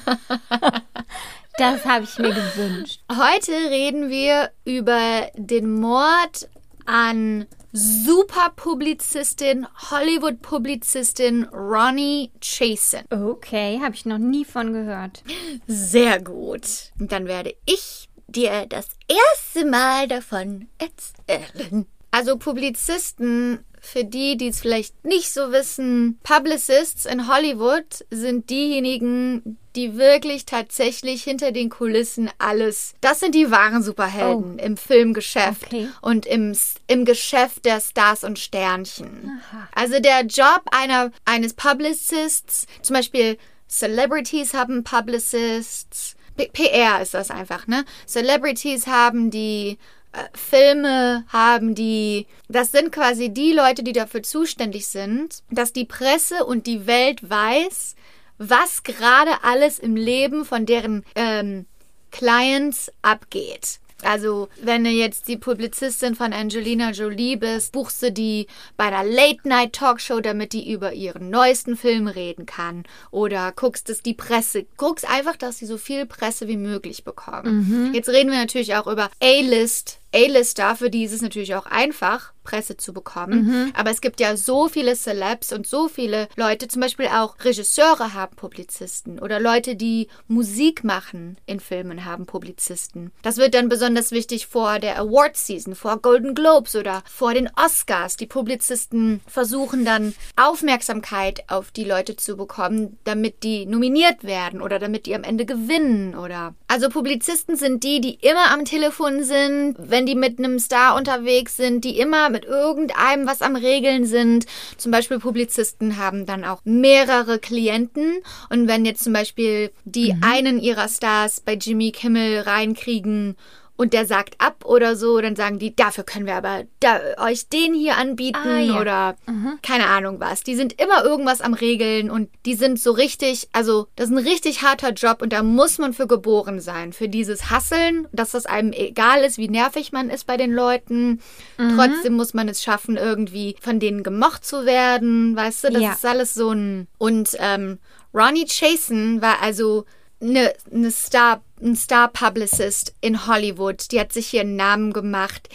[1.58, 3.02] das habe ich mir gewünscht.
[3.12, 6.50] Heute reden wir über den Mord
[6.86, 13.02] an Superpublizistin, Hollywood-Publizistin Ronnie Chasen.
[13.12, 15.24] Okay, habe ich noch nie von gehört.
[15.68, 16.92] Sehr gut.
[17.00, 21.86] Und dann werde ich dir das erste Mal davon erzählen.
[22.12, 29.58] Also Publizisten, für die, die es vielleicht nicht so wissen, Publicists in Hollywood sind diejenigen,
[29.80, 32.94] die wirklich tatsächlich hinter den Kulissen alles.
[33.02, 35.88] Das sind die wahren Superhelden im Filmgeschäft Okay.
[36.02, 36.56] und im,
[36.88, 39.42] im Geschäft der Stars und Sternchen.
[39.74, 43.38] Also der Job einer, eines Publicists, zum Beispiel
[43.70, 47.86] Celebrities haben Publicists, PR ist das einfach, ne?
[48.08, 49.78] Celebrities haben die,
[50.14, 55.86] äh, Filme haben die, das sind quasi die Leute, die dafür zuständig sind, dass die
[55.86, 57.96] Presse und die Welt weiß,
[58.40, 61.68] was gerade alles im Leben von deren ähm,
[62.10, 63.80] Clients abgeht.
[64.02, 68.48] Also, wenn du jetzt die Publizistin von Angelina Jolie bist, buchst du die
[68.78, 72.84] bei einer Late-Night-Talkshow, damit die über ihren neuesten Film reden kann.
[73.12, 74.66] Oder guckst es die Presse.
[74.78, 77.92] Guckst einfach, dass sie so viel Presse wie möglich bekommen.
[77.94, 80.00] Jetzt reden wir natürlich auch über A-List.
[80.14, 83.72] A-Lister, für die ist es natürlich auch einfach, Presse zu bekommen.
[83.76, 88.16] Aber es gibt ja so viele Celebs und so viele Leute, zum Beispiel auch Regisseure
[88.16, 93.12] haben Publizisten oder Leute, die Musik machen in Filmen haben Publizisten.
[93.22, 97.50] Das wird dann besonders wichtig vor der Award Season, vor Golden Globes oder vor den
[97.56, 98.18] Oscars.
[98.18, 104.80] Die Publizisten versuchen dann Aufmerksamkeit auf die Leute zu bekommen, damit die nominiert werden oder
[104.80, 106.56] damit die am Ende gewinnen oder.
[106.68, 111.58] Also Publizisten sind die, die immer am Telefon sind, wenn die mit einem Star unterwegs
[111.58, 114.46] sind, die immer mit irgendeinem was am Regeln sind.
[114.78, 120.60] Zum Beispiel Publizisten haben dann auch mehrere Klienten und wenn jetzt zum Beispiel die einen
[120.60, 123.36] ihrer Stars bei Jimmy Kimmel reinkriegen
[123.80, 127.48] und der sagt ab oder so, dann sagen die, dafür können wir aber da, euch
[127.48, 128.82] den hier anbieten Ah, ja.
[128.82, 129.16] oder
[129.62, 130.44] keine Ahnung was.
[130.44, 134.28] Die sind immer irgendwas am Regeln und die sind so richtig, also das ist ein
[134.28, 136.92] richtig harter Job und da muss man für geboren sein.
[136.92, 141.22] Für dieses Hasseln, dass das einem egal ist, wie nervig man ist bei den Leuten.
[141.58, 145.38] Trotzdem muss man es schaffen, irgendwie von denen gemocht zu werden.
[145.38, 145.94] Weißt du, das Ja.
[145.94, 146.88] ist alles so ein.
[146.98, 147.80] Und ähm,
[148.14, 149.86] Ronnie Chasen war also
[150.22, 153.92] eine, eine Star, ein Star-Publicist in Hollywood.
[153.92, 155.50] Die hat sich hier einen Namen gemacht.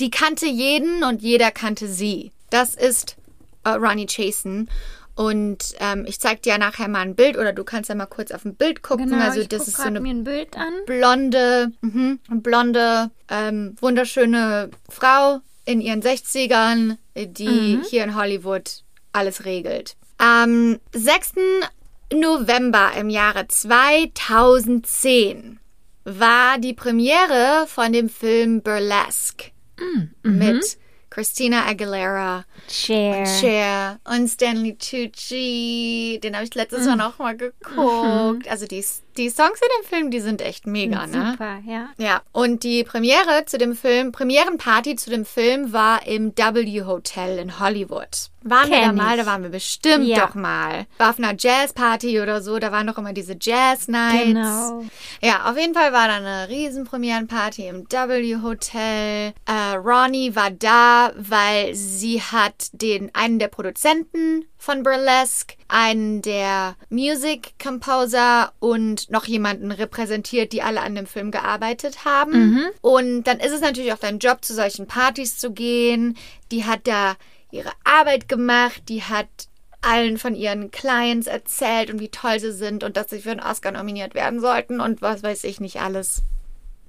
[0.00, 2.32] Die kannte jeden und jeder kannte sie.
[2.50, 3.16] Das ist
[3.64, 4.68] äh, Ronnie Chasen.
[5.14, 8.30] Und ähm, ich zeig dir nachher mal ein Bild oder du kannst ja mal kurz
[8.30, 9.10] auf ein Bild gucken.
[9.10, 10.00] Genau, also ich das ist so eine
[10.86, 19.96] blonde, mhm, blonde, ähm, wunderschöne Frau in ihren 60ern, die hier in Hollywood alles regelt.
[20.18, 21.32] Am 6.
[22.12, 25.60] November im Jahre 2010
[26.04, 29.52] war die Premiere von dem Film Burlesque
[30.22, 30.78] mit
[31.10, 33.26] Christina Aguilera, Cher.
[33.26, 36.20] Cher und Stanley Tucci.
[36.22, 38.48] Den habe ich letztes Mal noch mal geguckt.
[38.48, 38.84] Also die,
[39.18, 41.32] die Songs in dem Film, die sind echt mega, ne?
[41.32, 41.88] Super, ja.
[41.98, 47.38] Ja, und die Premiere zu dem Film, Premierenparty zu dem Film war im W Hotel
[47.38, 48.30] in Hollywood.
[48.44, 49.14] Waren wir da Kenn mal?
[49.18, 49.20] ich.
[49.24, 50.24] Da waren wir bestimmt Ja.
[50.26, 50.86] doch mal.
[50.98, 54.24] War auf einer Jazzparty oder so, da waren doch immer diese Jazz-Nights.
[54.26, 54.84] Genau.
[55.20, 59.32] Ja, auf jeden Fall war da eine riesen Premierenparty im W Hotel.
[59.46, 66.76] Äh, Ronnie war da, weil sie hat den einen der Produzenten von Burlesque, einen der
[66.90, 72.32] Music Composer und noch jemanden repräsentiert, die alle an dem Film gearbeitet haben.
[72.82, 76.16] Und dann ist es natürlich auch dein Job, zu solchen Partys zu gehen.
[76.50, 77.16] Die hat da
[77.50, 79.28] ihre Arbeit gemacht, die hat
[79.80, 83.40] allen von ihren Clients erzählt und wie toll sie sind und dass sie für einen
[83.40, 86.22] Oscar nominiert werden sollten und was weiß ich nicht alles.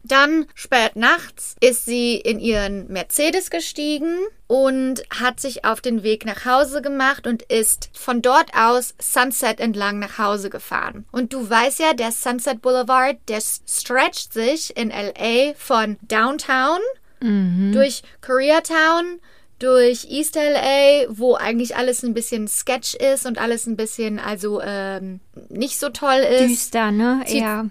[0.03, 6.25] Dann spät nachts ist sie in ihren Mercedes gestiegen und hat sich auf den Weg
[6.25, 11.05] nach Hause gemacht und ist von dort aus Sunset entlang nach Hause gefahren.
[11.11, 16.79] Und du weißt ja, der Sunset Boulevard, der stretcht sich in LA von Downtown
[17.73, 19.19] durch Koreatown
[19.59, 24.61] durch East LA, wo eigentlich alles ein bisschen sketch ist und alles ein bisschen also
[24.61, 26.49] ähm, nicht so toll ist.
[26.49, 27.21] Düster, ne?
[27.25, 27.65] Zieht- Ja.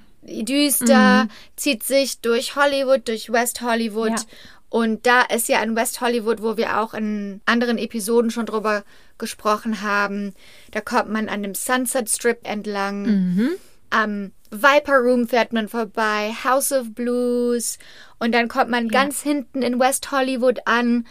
[0.44, 4.10] Düster, zieht sich durch Hollywood, durch West Hollywood.
[4.10, 4.24] Ja.
[4.70, 8.84] Und da ist ja in West Hollywood, wo wir auch in anderen Episoden schon drüber
[9.16, 10.34] gesprochen haben,
[10.70, 13.58] da kommt man an dem Sunset Strip entlang.
[13.90, 17.78] Am Viper Room fährt man vorbei, House of Blues.
[18.18, 21.06] Und dann kommt man ganz hinten in West Hollywood an.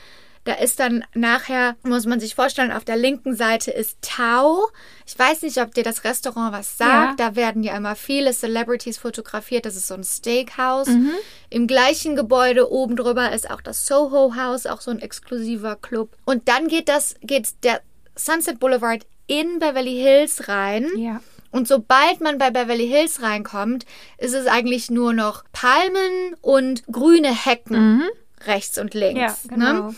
[0.47, 4.69] Da ist dann nachher, muss man sich vorstellen, auf der linken Seite ist Tau.
[5.05, 7.19] Ich weiß nicht, ob dir das Restaurant was sagt.
[7.19, 9.65] Da werden ja immer viele Celebrities fotografiert.
[9.65, 10.88] Das ist so ein Steakhouse.
[11.49, 16.15] Im gleichen Gebäude oben drüber ist auch das Soho House, auch so ein exklusiver Club.
[16.23, 17.81] Und dann geht das, geht der
[18.15, 20.88] Sunset Boulevard in Beverly Hills rein.
[20.95, 21.19] Ja.
[21.51, 23.86] Und sobald man bei Beverly Hills reinkommt,
[24.17, 28.03] ist es eigentlich nur noch Palmen und grüne Hecken
[28.45, 29.19] rechts und links.
[29.19, 29.73] Ja, genau.
[29.89, 29.95] ne?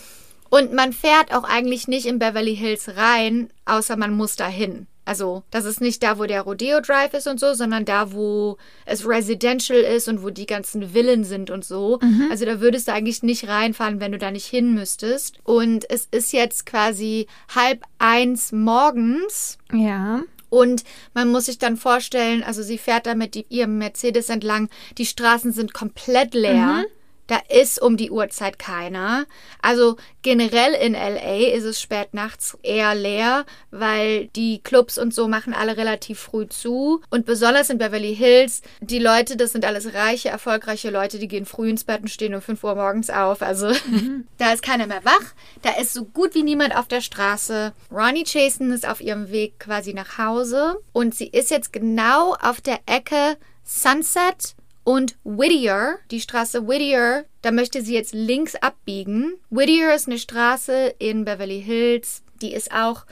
[0.50, 4.86] Und man fährt auch eigentlich nicht in Beverly Hills rein, außer man muss dahin.
[5.06, 8.58] Also, das ist nicht da, wo der Rodeo Drive ist und so, sondern da, wo
[8.84, 11.98] es residential ist und wo die ganzen Villen sind und so.
[12.30, 15.38] Also, da würdest du eigentlich nicht reinfahren, wenn du da nicht hin müsstest.
[15.42, 19.58] Und es ist jetzt quasi halb eins morgens.
[19.72, 20.22] Ja.
[20.48, 20.84] Und
[21.14, 25.52] man muss sich dann vorstellen, also sie fährt da mit ihrem Mercedes entlang, die Straßen
[25.52, 26.84] sind komplett leer.
[27.30, 29.24] Da ist um die Uhrzeit keiner.
[29.62, 35.28] Also generell in LA ist es spät nachts eher leer, weil die Clubs und so
[35.28, 37.02] machen alle relativ früh zu.
[37.08, 41.46] Und besonders in Beverly Hills, die Leute, das sind alles reiche, erfolgreiche Leute, die gehen
[41.46, 43.42] früh ins Bett und stehen um 5 Uhr morgens auf.
[43.42, 43.70] Also
[44.38, 45.32] da ist keiner mehr wach.
[45.62, 47.72] Da ist so gut wie niemand auf der Straße.
[47.92, 50.80] Ronnie Chasen ist auf ihrem Weg quasi nach Hause.
[50.92, 57.50] Und sie ist jetzt genau auf der Ecke Sunset und Whittier, die Straße Whittier, da
[57.50, 59.34] möchte sie jetzt links abbiegen.
[59.50, 63.04] Whittier ist eine Straße in Beverly Hills, die ist auch,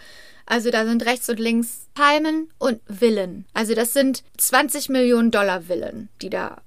[0.47, 3.45] also da sind rechts und links Palmen und Villen.
[3.53, 6.63] Also das sind 20 Millionen Dollar Villen, die da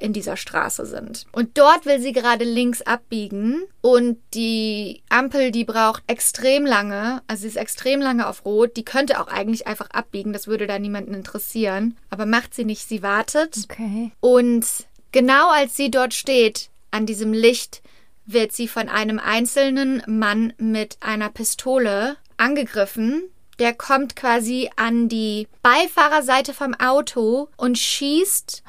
[0.00, 1.26] in dieser Straße sind.
[1.32, 7.42] Und dort will sie gerade links abbiegen und die Ampel, die braucht extrem lange, also
[7.42, 10.78] sie ist extrem lange auf Rot, die könnte auch eigentlich einfach abbiegen, das würde da
[10.78, 13.66] niemanden interessieren, aber macht sie nicht, sie wartet.
[13.70, 14.12] Okay.
[14.20, 14.66] Und
[15.12, 17.82] genau als sie dort steht, an diesem Licht,
[18.26, 23.24] wird sie von einem einzelnen Mann mit einer Pistole angegriffen.
[23.58, 28.62] Der kommt quasi an die Beifahrerseite vom Auto und schießt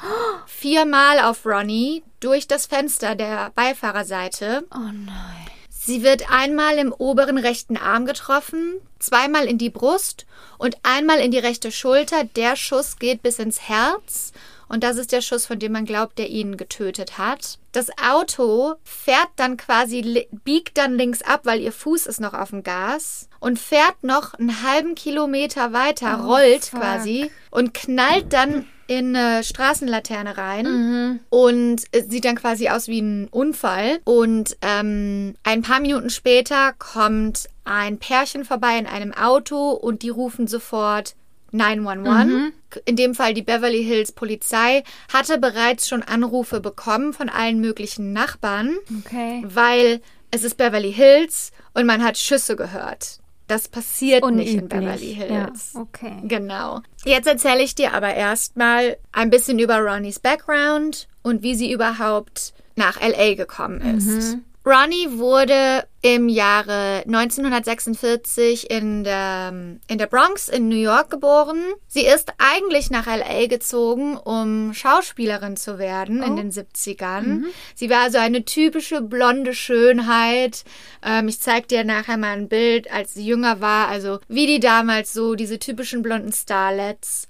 [0.46, 4.66] viermal auf Ronnie durch das Fenster der Beifahrerseite.
[4.74, 5.48] Oh nein.
[5.86, 10.26] Sie wird einmal im oberen rechten Arm getroffen, zweimal in die Brust
[10.58, 12.24] und einmal in die rechte Schulter.
[12.24, 14.32] Der Schuss geht bis ins Herz.
[14.74, 17.60] Und das ist der Schuss, von dem man glaubt, der ihn getötet hat.
[17.74, 22.50] Das Auto fährt dann quasi, biegt dann links ab, weil ihr Fuß ist noch auf
[22.50, 26.80] dem Gas und fährt noch einen halben Kilometer weiter, Oh, rollt fuck.
[26.80, 31.20] quasi und knallt dann in eine Straßenlaterne rein Mhm.
[31.30, 34.00] und sieht dann quasi aus wie ein Unfall.
[34.06, 40.10] Und ähm, ein paar Minuten später kommt ein Pärchen vorbei in einem Auto und die
[40.10, 41.14] rufen sofort
[41.54, 42.52] 911.
[42.86, 48.12] In dem Fall die Beverly Hills Polizei hatte bereits schon Anrufe bekommen von allen möglichen
[48.14, 49.44] Nachbarn, Okay.
[49.46, 53.20] weil es ist Beverly Hills und man hat Schüsse gehört.
[53.48, 54.80] Das passiert nicht in Unüblich.
[54.82, 55.72] Beverly Hills.
[55.76, 56.14] Ja, okay.
[56.24, 56.82] Genau.
[57.06, 62.54] Jetzt erzähle ich dir aber erstmal ein bisschen über Ronnies Background und wie sie überhaupt
[62.76, 64.38] nach LA gekommen ist.
[64.66, 69.54] Ronnie wurde im Jahre 1946 in der,
[69.88, 71.62] in der Bronx in New York geboren.
[71.88, 77.44] Sie ist eigentlich nach LA gezogen, um Schauspielerin zu werden in den 70ern.
[77.74, 80.66] Sie war also eine typische blonde Schönheit.
[81.06, 83.88] Ähm, ich zeige dir nachher mal ein Bild, als sie jünger war.
[83.88, 87.26] Also wie die damals so, diese typischen blonden Starlets.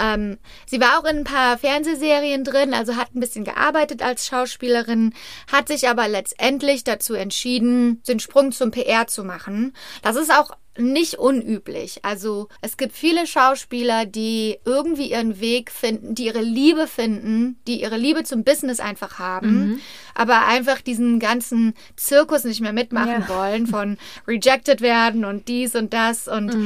[0.00, 4.26] Ähm, sie war auch in ein paar Fernsehserien drin, also hat ein bisschen gearbeitet als
[4.26, 5.14] Schauspielerin,
[5.52, 9.74] hat sich aber letztendlich dazu entschieden, den Sprung zum PR zu machen.
[10.02, 12.04] Das ist auch nicht unüblich.
[12.04, 17.82] Also es gibt viele Schauspieler, die irgendwie ihren Weg finden, die ihre Liebe finden, die
[17.82, 19.82] ihre Liebe zum Business einfach haben,
[20.14, 23.28] aber einfach diesen ganzen Zirkus nicht mehr mitmachen Ja.
[23.28, 26.56] wollen, von rejected werden und dies und das und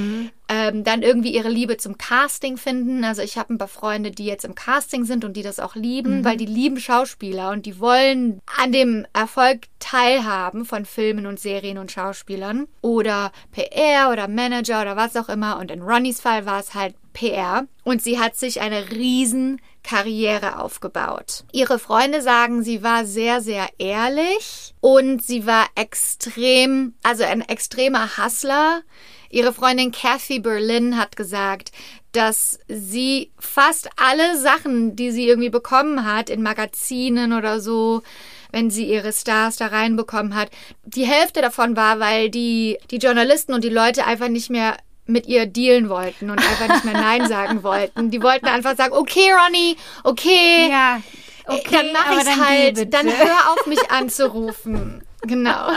[0.51, 3.03] ähm, dann irgendwie ihre Liebe zum Casting finden.
[3.05, 5.75] Also ich habe ein paar Freunde, die jetzt im Casting sind und die das auch
[5.75, 11.39] lieben, weil die lieben Schauspieler und die wollen an dem Erfolg teilhaben von Filmen und
[11.39, 15.59] Serien und Schauspielern oder PR oder Manager oder was auch immer.
[15.59, 20.59] Und in Ronnys Fall war es halt PR und sie hat sich eine riesen Karriere
[20.59, 21.45] aufgebaut.
[21.53, 28.17] Ihre Freunde sagen, sie war sehr, sehr ehrlich und sie war extrem, also ein extremer
[28.17, 28.81] Hustler.
[29.29, 31.73] Ihre Freundin Kathy Berlin hat gesagt,
[32.13, 38.03] dass sie fast alle Sachen, die sie irgendwie bekommen hat in Magazinen oder so,
[38.55, 40.49] wenn sie ihre Stars da reinbekommen hat,
[40.85, 45.27] die Hälfte davon war, weil die, die Journalisten und die Leute einfach nicht mehr mit
[45.27, 48.11] ihr dealen wollten und einfach nicht mehr Nein sagen wollten.
[48.11, 50.97] Die wollten einfach sagen, okay, Ronny, okay, Ja.
[50.97, 51.01] äh,
[51.47, 55.03] Okay, dann aber ich's dann halt, dann hör auf mich anzurufen.
[55.23, 55.73] Genau.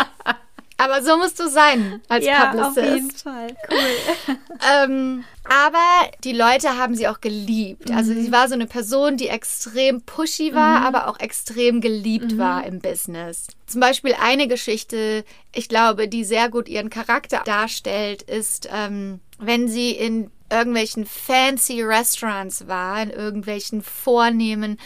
[0.78, 2.78] Aber so musst du sein als Ja, Publicist.
[2.78, 3.48] auf jeden Fall.
[3.72, 4.38] Cool.
[4.72, 7.92] Ähm, aber die Leute haben sie auch geliebt.
[7.92, 8.24] Also Mhm.
[8.24, 12.80] sie war so eine Person, die extrem pushy war, aber auch extrem geliebt war im
[12.80, 13.48] Business.
[13.66, 19.68] Zum Beispiel eine Geschichte, ich glaube, die sehr gut ihren Charakter darstellt, ist, ähm, wenn
[19.68, 24.80] sie in irgendwelchen fancy Restaurants war, in irgendwelchen vornehmen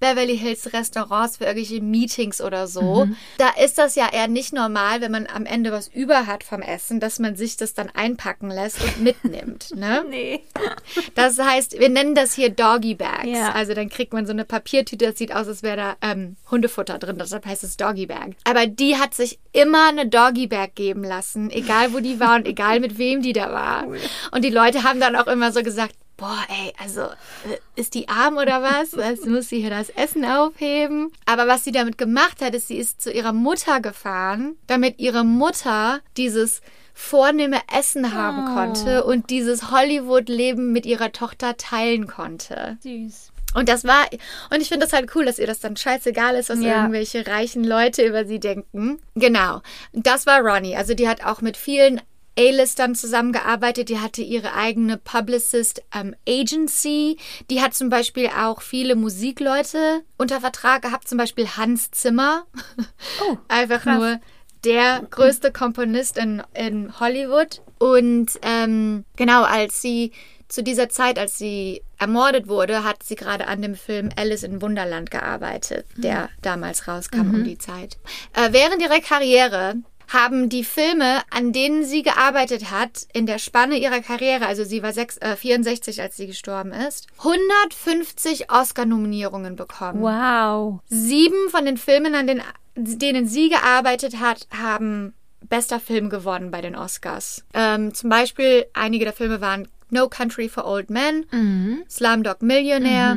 [0.00, 3.08] Beverly Hills Restaurants für irgendwelche Meetings oder so.
[3.38, 6.62] Da ist das ja eher nicht normal, wenn man am Ende was über hat vom
[6.62, 9.68] Essen, dass man sich das dann einpacken lässt und mitnimmt.
[9.78, 10.04] Ne?
[10.10, 10.40] Nee.
[11.14, 13.28] Das heißt, wir nennen das hier Doggy Bags.
[13.28, 13.52] Ja.
[13.52, 16.98] Also dann kriegt man so eine Papiertüte, das sieht aus, als wäre da ähm, Hundefutter
[16.98, 17.16] drin.
[17.16, 18.34] Deshalb heißt es Doggy Bag.
[18.42, 22.46] Aber die hat sich immer eine Doggy Bag geben lassen, egal wo die war und
[22.46, 23.86] egal mit wem die da war.
[24.32, 28.08] Und die Leute haben dann auch immer so gesagt, boah, ey, also äh, ist die
[28.08, 28.92] arm oder was?
[28.94, 31.10] Also muss sie hier das Essen aufheben.
[31.24, 35.24] Aber was sie damit gemacht hat, ist, sie ist zu ihrer Mutter gefahren, damit ihre
[35.24, 36.60] Mutter dieses
[36.92, 42.76] vornehme Essen haben konnte und dieses Hollywood-Leben mit ihrer Tochter teilen konnte.
[42.82, 43.30] Süß.
[43.54, 44.04] Und das war,
[44.50, 46.76] und ich finde das halt cool, dass ihr das dann scheißegal ist, was Ja.
[46.82, 48.98] irgendwelche reichen Leute über sie denken.
[49.14, 49.62] Genau.
[49.94, 50.76] Das war Ronnie.
[50.76, 52.00] Also die hat auch mit vielen
[52.38, 53.88] A-Listern zusammengearbeitet.
[53.88, 57.18] Die hatte ihre eigene Publicist ähm, Agency.
[57.50, 62.46] Die hat zum Beispiel auch viele Musikleute unter Vertrag gehabt, zum Beispiel Hans Zimmer.
[63.28, 63.98] Oh, Einfach krass.
[63.98, 64.20] nur
[64.64, 67.60] der größte Komponist in, in Hollywood.
[67.78, 70.12] Und ähm, genau, als sie
[70.48, 74.62] zu dieser Zeit, als sie ermordet wurde, hat sie gerade an dem Film Alice in
[74.62, 77.98] Wunderland gearbeitet, der damals rauskam um die Zeit.
[78.32, 79.74] Äh, während ihrer Karriere
[80.08, 84.82] haben die Filme, an denen sie gearbeitet hat, in der Spanne ihrer Karriere, also sie
[84.82, 90.00] war sechs, äh, 64, als sie gestorben ist, 150 Oscar-Nominierungen bekommen.
[90.00, 90.80] Wow.
[90.88, 92.42] Sieben von den Filmen, an den,
[92.74, 95.14] denen sie gearbeitet hat, haben
[95.48, 97.44] bester Film gewonnen bei den Oscars.
[97.54, 101.24] Ähm, zum Beispiel einige der Filme waren No Country for Old Men,
[101.88, 103.16] Slumdog Millionaire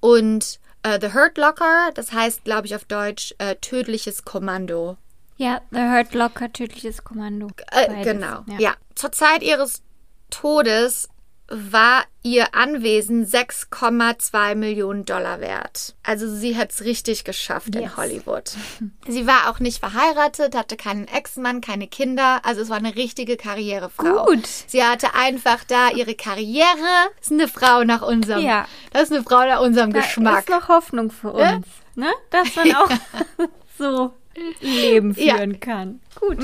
[0.00, 1.90] und äh, The Hurt Locker.
[1.94, 4.96] Das heißt, glaube ich, auf Deutsch äh, Tödliches Kommando.
[5.42, 7.48] Ja, The Hurt Locker, tödliches Kommando.
[7.72, 8.74] Äh, genau, ja.
[8.94, 9.82] Zur Zeit ihres
[10.30, 11.08] Todes
[11.48, 15.96] war ihr Anwesen 6,2 Millionen Dollar wert.
[16.04, 17.96] Also sie hat es richtig geschafft in Yes.
[17.96, 18.52] Hollywood.
[19.08, 22.40] Sie war auch nicht verheiratet, hatte keinen Ex-Mann, keine Kinder.
[22.44, 24.26] Also es war eine richtige Karrierefrau.
[24.26, 24.46] Gut.
[24.46, 27.10] Sie hatte einfach da ihre Karriere.
[27.20, 28.66] Ist eine Frau nach unserem, Ja.
[28.92, 30.38] das ist eine Frau nach unserem Da Geschmack.
[30.44, 31.56] ist noch Hoffnung für Ja?
[31.56, 32.10] uns, ne?
[32.30, 32.88] Dass man auch
[33.78, 34.12] so
[34.60, 35.36] Leben Ja.
[35.36, 36.00] führen kann.
[36.18, 36.38] Gut.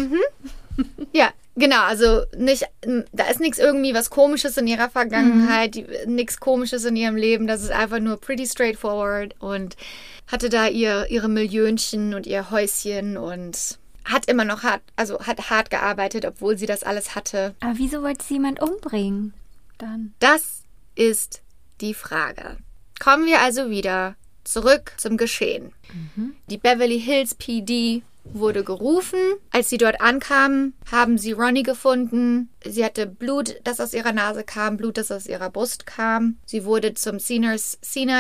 [1.13, 1.83] Ja, genau.
[1.83, 2.65] Also nicht,
[3.13, 7.47] da ist nichts irgendwie was Komisches in ihrer Vergangenheit, die- nichts Komisches in ihrem Leben.
[7.47, 9.77] Das ist einfach nur pretty straightforward und
[10.29, 15.51] hatte da ihr, ihre Millionchen und ihr Häuschen und hat immer noch hart, also hat
[15.51, 17.55] hart gearbeitet, obwohl sie das alles hatte.
[17.61, 19.35] Aber wieso wollte sie jemand umbringen?
[19.79, 20.15] Dann.
[20.21, 20.63] Das
[20.95, 21.43] ist
[21.81, 22.57] die Frage.
[23.01, 24.17] Kommen wir also wieder
[24.53, 25.73] zurück zum Geschehen.
[26.49, 29.19] Die Beverly Hills PD wurde gerufen.
[29.51, 32.51] Als sie dort ankamen, haben sie Ronnie gefunden.
[32.65, 36.37] Sie hatte Blut, das aus ihrer Nase kam, Blut, das aus ihrer Brust kam.
[36.45, 37.57] Sie wurde zum Sinai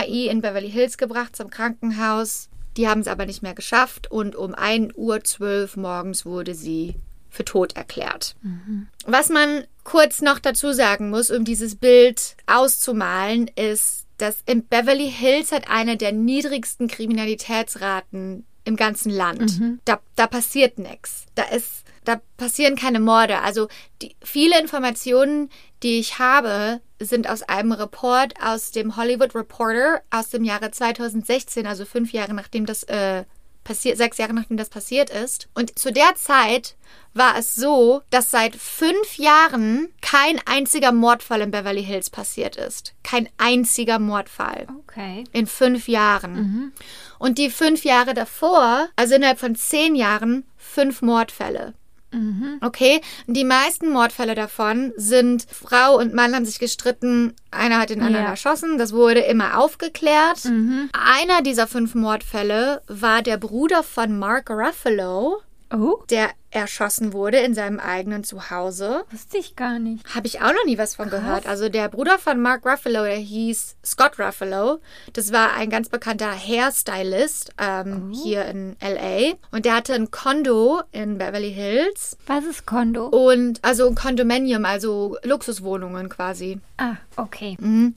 [0.06, 2.48] in Beverly Hills gebracht, zum Krankenhaus.
[2.76, 6.94] Die haben es aber nicht mehr geschafft und um 1.12 Uhr morgens wurde sie
[7.28, 8.36] für tot erklärt.
[8.42, 8.88] Mhm.
[9.04, 15.10] Was man kurz noch dazu sagen muss, um dieses Bild auszumalen, ist, dass in Beverly
[15.10, 19.58] Hills hat eine der niedrigsten Kriminalitätsraten im ganzen Land.
[19.58, 19.80] Mhm.
[19.84, 21.24] Da, da passiert nichts.
[21.34, 23.40] Da ist, da passieren keine Morde.
[23.40, 23.68] Also
[24.02, 25.48] die, viele Informationen,
[25.82, 31.66] die ich habe, sind aus einem Report aus dem Hollywood Reporter aus dem Jahre 2016,
[31.66, 33.24] also fünf Jahre nachdem das äh,
[33.68, 35.48] passiert, sechs Jahre nachdem das passiert ist.
[35.54, 36.74] Und zu der Zeit
[37.12, 42.94] war es so, dass seit fünf Jahren kein einziger Mordfall in Beverly Hills passiert ist.
[43.02, 44.66] Kein einziger Mordfall.
[44.80, 45.24] Okay.
[45.32, 46.34] In fünf Jahren.
[46.34, 46.72] Mhm.
[47.18, 51.74] Und die fünf Jahre davor, also innerhalb von zehn Jahren, fünf Mordfälle.
[52.10, 52.58] Mhm.
[52.62, 58.00] Okay, die meisten Mordfälle davon sind, Frau und Mann haben sich gestritten, einer hat den
[58.00, 58.30] anderen ja.
[58.30, 60.44] erschossen, das wurde immer aufgeklärt.
[60.44, 60.90] Mhm.
[60.92, 65.42] Einer dieser fünf Mordfälle war der Bruder von Mark Ruffalo.
[65.72, 66.02] Oh.
[66.10, 69.04] Der erschossen wurde in seinem eigenen Zuhause.
[69.10, 70.14] Wusste ich gar nicht.
[70.14, 71.20] Habe ich auch noch nie was von Krass.
[71.20, 71.46] gehört.
[71.46, 74.80] Also der Bruder von Mark Ruffalo, der hieß Scott Ruffalo.
[75.12, 78.22] Das war ein ganz bekannter Hairstylist ähm, oh.
[78.22, 79.34] hier in LA.
[79.50, 82.16] Und der hatte ein Kondo in Beverly Hills.
[82.26, 83.08] Was ist Kondo?
[83.08, 86.60] Und also ein Kondominium, also Luxuswohnungen quasi.
[86.78, 87.56] Ah, okay.
[87.60, 87.94] Mhm.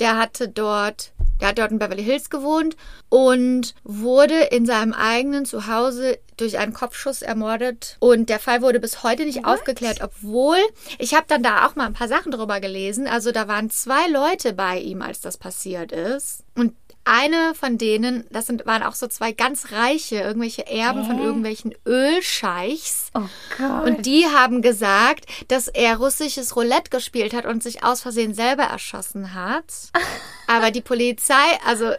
[0.00, 2.76] Der hatte dort, der hat dort in Beverly Hills gewohnt
[3.08, 7.96] und wurde in seinem eigenen Zuhause durch einen Kopfschuss ermordet.
[8.00, 9.46] Und der Fall wurde bis heute nicht What?
[9.46, 10.56] aufgeklärt, obwohl
[10.98, 13.06] ich habe dann da auch mal ein paar Sachen drüber gelesen.
[13.06, 16.42] Also da waren zwei Leute bei ihm, als das passiert ist.
[16.56, 16.74] Und
[17.04, 21.04] eine von denen, das sind, waren auch so zwei ganz reiche, irgendwelche Erben äh?
[21.04, 23.10] von irgendwelchen Ölscheichs.
[23.14, 23.22] Oh
[23.58, 23.86] Gott.
[23.86, 28.64] Und die haben gesagt, dass er russisches Roulette gespielt hat und sich aus Versehen selber
[28.64, 29.90] erschossen hat.
[30.46, 31.34] Aber die Polizei,
[31.66, 31.92] also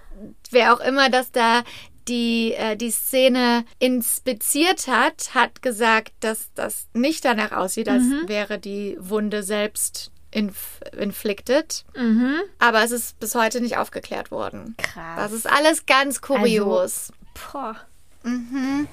[0.51, 1.63] wer auch immer das da
[2.07, 8.27] die äh, die Szene inspiziert hat, hat gesagt, dass das nicht danach aussieht, als mhm.
[8.27, 11.85] wäre die Wunde selbst inf inflicted.
[11.95, 12.41] Mhm.
[12.59, 14.75] Aber es ist bis heute nicht aufgeklärt worden.
[14.77, 15.15] Krass.
[15.17, 17.11] Das ist alles ganz kurios.
[17.11, 17.75] Also, boah.
[18.23, 18.87] Mhm.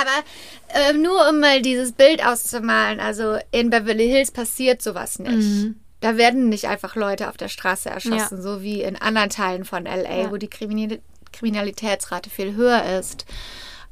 [0.00, 5.32] Aber äh, nur um mal dieses Bild auszumalen, also in Beverly Hills passiert sowas nicht.
[5.32, 5.80] Mhm.
[6.00, 8.42] Da werden nicht einfach Leute auf der Straße erschossen, ja.
[8.42, 10.30] so wie in anderen Teilen von LA, ja.
[10.30, 13.26] wo die Kriminalitätsrate viel höher ist.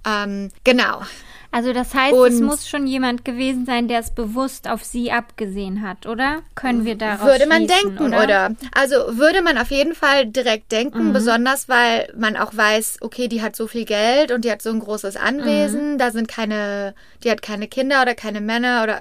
[0.06, 1.02] Ähm, genau.
[1.50, 5.10] Also das heißt, und es muss schon jemand gewesen sein, der es bewusst auf sie
[5.10, 6.42] abgesehen hat, oder?
[6.54, 8.22] Können wir daraus Würde man denken, oder?
[8.22, 8.50] oder?
[8.72, 11.12] Also würde man auf jeden Fall direkt denken, mhm.
[11.14, 14.70] besonders weil man auch weiß, okay, die hat so viel Geld und die hat so
[14.70, 15.98] ein großes Anwesen, mhm.
[15.98, 16.94] da sind keine,
[17.24, 19.00] die hat keine Kinder oder keine Männer oder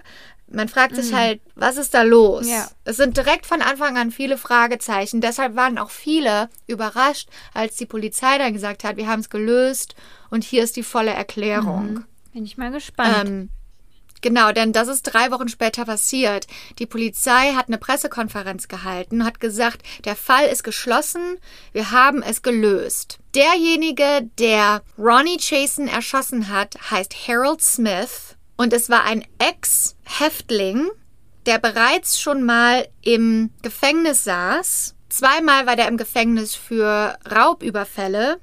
[0.50, 1.18] man fragt sich mhm.
[1.18, 2.48] halt, was ist da los?
[2.48, 2.70] Ja.
[2.86, 5.20] Es sind direkt von Anfang an viele Fragezeichen.
[5.20, 9.96] Deshalb waren auch viele überrascht, als die Polizei dann gesagt hat, wir haben es gelöst
[10.30, 12.06] und hier ist die volle Erklärung.
[12.38, 13.28] Bin ich mal gespannt.
[13.28, 13.50] Ähm,
[14.22, 16.46] genau, denn das ist drei Wochen später passiert.
[16.78, 21.40] Die Polizei hat eine Pressekonferenz gehalten, hat gesagt, der Fall ist geschlossen,
[21.72, 23.18] wir haben es gelöst.
[23.34, 30.92] Derjenige, der Ronnie Chasen erschossen hat, heißt Harold Smith und es war ein Ex-Häftling,
[31.48, 34.94] der bereits schon mal im Gefängnis saß.
[35.10, 38.40] Zweimal war der im Gefängnis für Raubüberfälle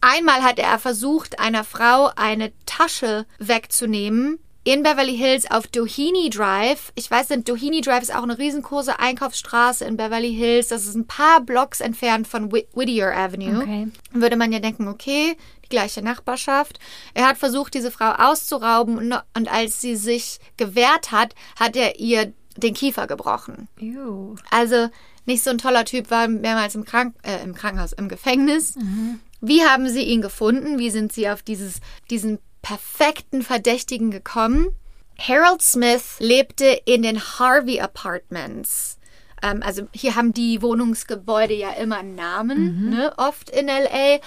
[0.00, 6.92] Einmal hat er versucht, einer Frau eine Tasche wegzunehmen in Beverly Hills auf Doheny Drive.
[6.94, 10.68] Ich weiß nicht, Doheny Drive ist auch eine riesengroße Einkaufsstraße in Beverly Hills.
[10.68, 13.62] Das ist ein paar Blocks entfernt von Whittier Avenue.
[13.62, 13.88] Okay.
[14.12, 16.78] Würde man ja denken, okay, die gleiche Nachbarschaft.
[17.14, 21.98] Er hat versucht, diese Frau auszurauben und, und als sie sich gewehrt hat, hat er
[21.98, 23.68] ihr den Kiefer gebrochen.
[23.80, 24.34] Ew.
[24.50, 24.88] Also
[25.24, 28.76] nicht so ein toller Typ, war mehrmals im, Krank äh, im Krankenhaus, im Gefängnis.
[28.76, 29.20] Mhm.
[29.40, 30.78] Wie haben Sie ihn gefunden?
[30.78, 31.80] Wie sind Sie auf dieses,
[32.10, 34.74] diesen perfekten Verdächtigen gekommen?
[35.18, 38.97] Harold Smith lebte in den Harvey Apartments.
[39.42, 42.90] Ähm, also hier haben die Wohnungsgebäude ja immer Namen, mhm.
[42.90, 44.18] ne, oft in LA.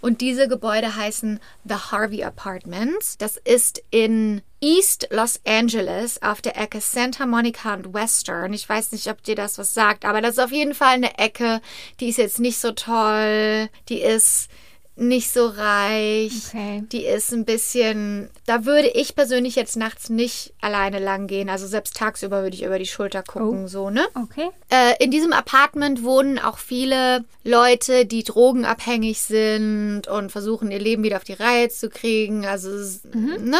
[0.00, 3.18] Und diese Gebäude heißen The Harvey Apartments.
[3.18, 8.52] Das ist in East Los Angeles auf der Ecke Santa Monica und Western.
[8.52, 11.18] Ich weiß nicht, ob dir das was sagt, aber das ist auf jeden Fall eine
[11.18, 11.60] Ecke,
[12.00, 13.68] die ist jetzt nicht so toll.
[13.88, 14.48] Die ist
[14.96, 16.32] nicht so reich.
[16.48, 16.82] Okay.
[16.90, 21.48] Die ist ein bisschen, da würde ich persönlich jetzt nachts nicht alleine lang gehen.
[21.50, 24.06] Also selbst tagsüber würde ich über die Schulter gucken, so, ne?
[24.14, 24.48] Okay.
[24.70, 31.02] Äh, in diesem Apartment wohnen auch viele Leute, die drogenabhängig sind und versuchen, ihr Leben
[31.02, 32.46] wieder auf die Reihe zu kriegen.
[32.46, 33.58] Also, s- ne?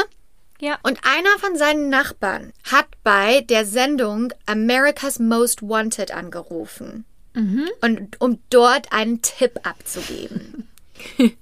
[0.58, 0.78] Ja.
[0.84, 7.04] Und einer von seinen Nachbarn hat bei der Sendung America's Most Wanted angerufen.
[7.82, 10.66] Und um dort einen Tipp abzugeben.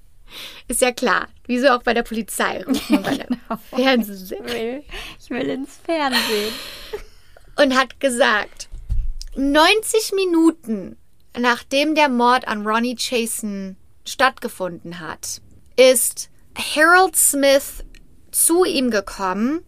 [0.67, 1.27] Ist ja klar.
[1.47, 3.27] Wieso auch bei der Polizei bei der
[3.69, 4.47] Fernsehsendung.
[4.47, 4.83] Ich will,
[5.19, 6.53] ich will ins Fernsehen.
[7.57, 8.69] und hat gesagt,
[9.35, 10.97] 90 Minuten
[11.37, 15.41] nachdem der Mord an Ronnie Chasen stattgefunden hat,
[15.75, 17.83] ist Harold Smith
[18.31, 19.63] zu ihm gekommen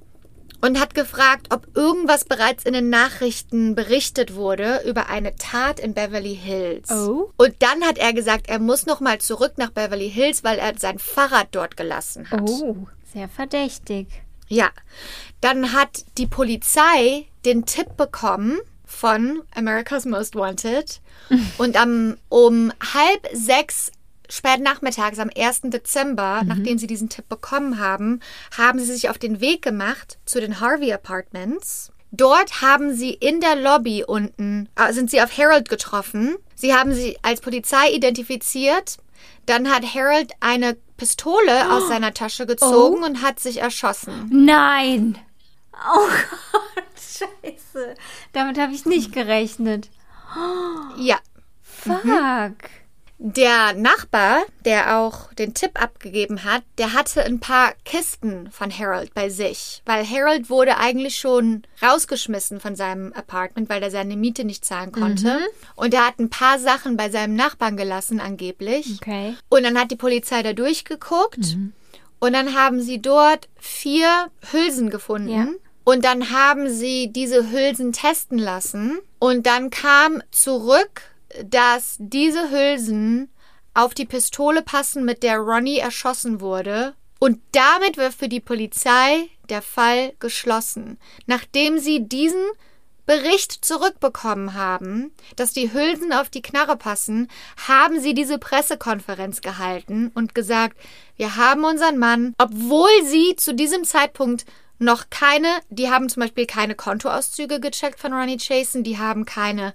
[0.61, 5.93] und hat gefragt, ob irgendwas bereits in den Nachrichten berichtet wurde über eine Tat in
[5.93, 6.89] Beverly Hills.
[6.91, 7.31] Oh.
[7.37, 10.77] Und dann hat er gesagt, er muss noch mal zurück nach Beverly Hills, weil er
[10.77, 12.41] sein Fahrrad dort gelassen hat.
[12.41, 14.07] Oh, sehr verdächtig.
[14.47, 14.69] Ja,
[15.41, 21.01] dann hat die Polizei den Tipp bekommen von America's Most Wanted
[21.57, 23.91] und am, um halb sechs
[24.30, 25.61] spät nachmittags am 1.
[25.65, 28.21] Dezember, nachdem sie diesen Tipp bekommen haben,
[28.57, 31.91] haben sie sich auf den Weg gemacht zu den Harvey Apartments.
[32.11, 36.38] Dort haben sie in der Lobby unten, äh, sind sie auf Harold getroffen.
[36.55, 38.97] Sie haben sie als Polizei identifiziert.
[39.45, 44.30] Dann hat Harold eine Pistole aus seiner Tasche gezogen und hat sich erschossen.
[44.32, 45.17] Nein!
[45.73, 46.07] Oh
[46.51, 47.95] Gott, scheiße.
[48.34, 49.89] Damit habe ich nicht gerechnet.
[50.97, 51.17] Ja.
[51.61, 52.01] Fuck.
[53.20, 59.13] Der Nachbar, der auch den Tipp abgegeben hat, der hatte ein paar Kisten von Harold
[59.15, 64.43] bei sich, weil Harold wurde eigentlich schon rausgeschmissen von seinem Apartment, weil er seine Miete
[64.43, 65.39] nicht zahlen konnte.
[65.76, 68.99] Und er hat ein paar Sachen bei seinem Nachbarn gelassen, angeblich.
[69.01, 69.36] Okay.
[69.49, 71.57] Und dann hat die Polizei da durchgeguckt
[72.20, 75.30] und dann haben sie dort vier Hülsen gefunden.
[75.30, 75.47] Ja.
[75.84, 78.99] Und dann haben sie diese Hülsen testen lassen.
[79.20, 81.01] Und dann kam zurück,
[81.43, 83.30] dass diese Hülsen
[83.73, 86.95] auf die Pistole passen, mit der Ronnie erschossen wurde.
[87.19, 90.97] Und damit wird für die Polizei der Fall geschlossen.
[91.25, 92.43] Nachdem sie diesen
[93.05, 97.30] Bericht zurückbekommen haben, dass die Hülsen auf die Knarre passen,
[97.67, 100.78] haben sie diese Pressekonferenz gehalten und gesagt,
[101.15, 104.45] wir haben unseren Mann, obwohl sie zu diesem Zeitpunkt
[104.78, 109.73] noch keine, die haben zum Beispiel keine Kontoauszüge gecheckt von Ronnie Chasen, die haben keine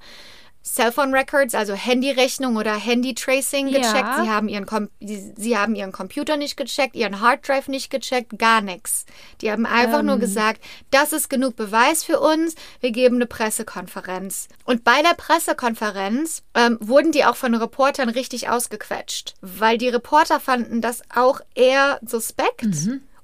[0.64, 3.78] Cellphone Records, also Handyrechnung oder Handy-Tracing Ja.
[3.80, 4.08] gecheckt.
[4.22, 8.38] Sie haben, ihren Com sie, sie haben ihren Computer nicht gecheckt, ihren Harddrive nicht gecheckt,
[8.38, 9.04] gar nichts.
[9.40, 14.48] Die haben einfach nur gesagt, das ist genug Beweis für uns, wir geben eine Pressekonferenz.
[14.64, 20.40] Und bei der Pressekonferenz ähm, wurden die auch von Reportern richtig ausgequetscht, weil die Reporter
[20.40, 22.66] fanden das auch eher suspekt.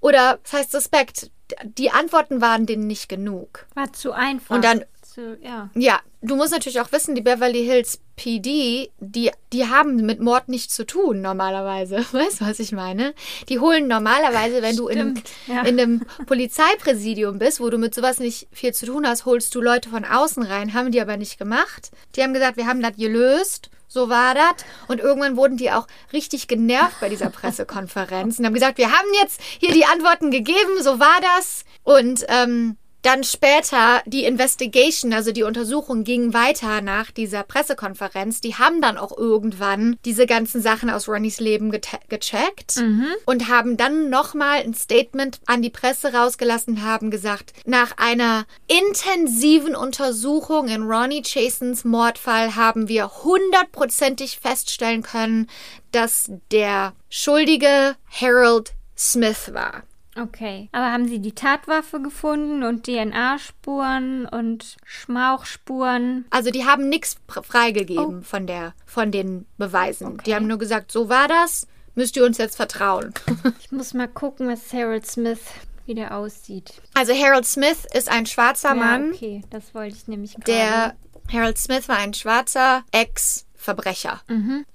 [0.00, 1.30] Oder, was heißt suspekt?
[1.64, 3.66] Die Antworten waren denen nicht genug.
[3.74, 4.54] War zu einfach.
[4.54, 4.84] Und dann
[5.18, 5.68] Zu, ja.
[5.74, 10.48] ja, du musst natürlich auch wissen, die Beverly Hills PD, die, die haben mit Mord
[10.48, 11.96] nichts zu tun normalerweise.
[12.12, 13.14] Weißt du, was ich meine?
[13.48, 15.62] Die holen normalerweise, wenn du in einem, Stimmt, ja.
[15.62, 19.60] in einem Polizeipräsidium bist, wo du mit sowas nicht viel zu tun hast, holst du
[19.60, 21.90] Leute von außen rein, haben die aber nicht gemacht.
[22.14, 23.70] Die haben gesagt, wir haben das gelöst.
[23.88, 24.64] So war das.
[24.86, 29.08] Und irgendwann wurden die auch richtig genervt bei dieser Pressekonferenz und haben gesagt, wir haben
[29.20, 31.64] jetzt hier die Antworten gegeben, so war das.
[31.82, 38.40] Und ähm, dann später die Investigation, also die Untersuchung ging weiter nach dieser Pressekonferenz.
[38.40, 42.76] Die haben dann auch irgendwann diese ganzen Sachen aus Ronnys Leben gecheckt
[43.24, 49.76] und haben dann nochmal ein Statement an die Presse rausgelassen, haben gesagt, nach einer intensiven
[49.76, 55.48] Untersuchung in Ronnie Chasens Mordfall haben wir hundertprozentig feststellen können,
[55.92, 59.84] dass der Schuldige Harold Smith war.
[60.20, 60.68] Okay.
[60.72, 66.24] Aber haben Sie die Tatwaffe gefunden und DNA-Spuren und Schmauchspuren?
[66.30, 70.18] Also die haben nichts freigegeben von der von den Beweisen.
[70.26, 73.12] Die haben nur gesagt, so war das, müsst ihr uns jetzt vertrauen.
[73.60, 75.40] Ich muss mal gucken, was Harold Smith
[75.86, 76.74] wieder aussieht.
[76.94, 80.44] Also Harold Smith ist ein schwarzer Mann, Ja, okay, das wollte ich nämlich gerade.
[80.52, 80.94] der
[81.32, 84.22] Harold Smith war ein schwarzer Ex Verbrecher.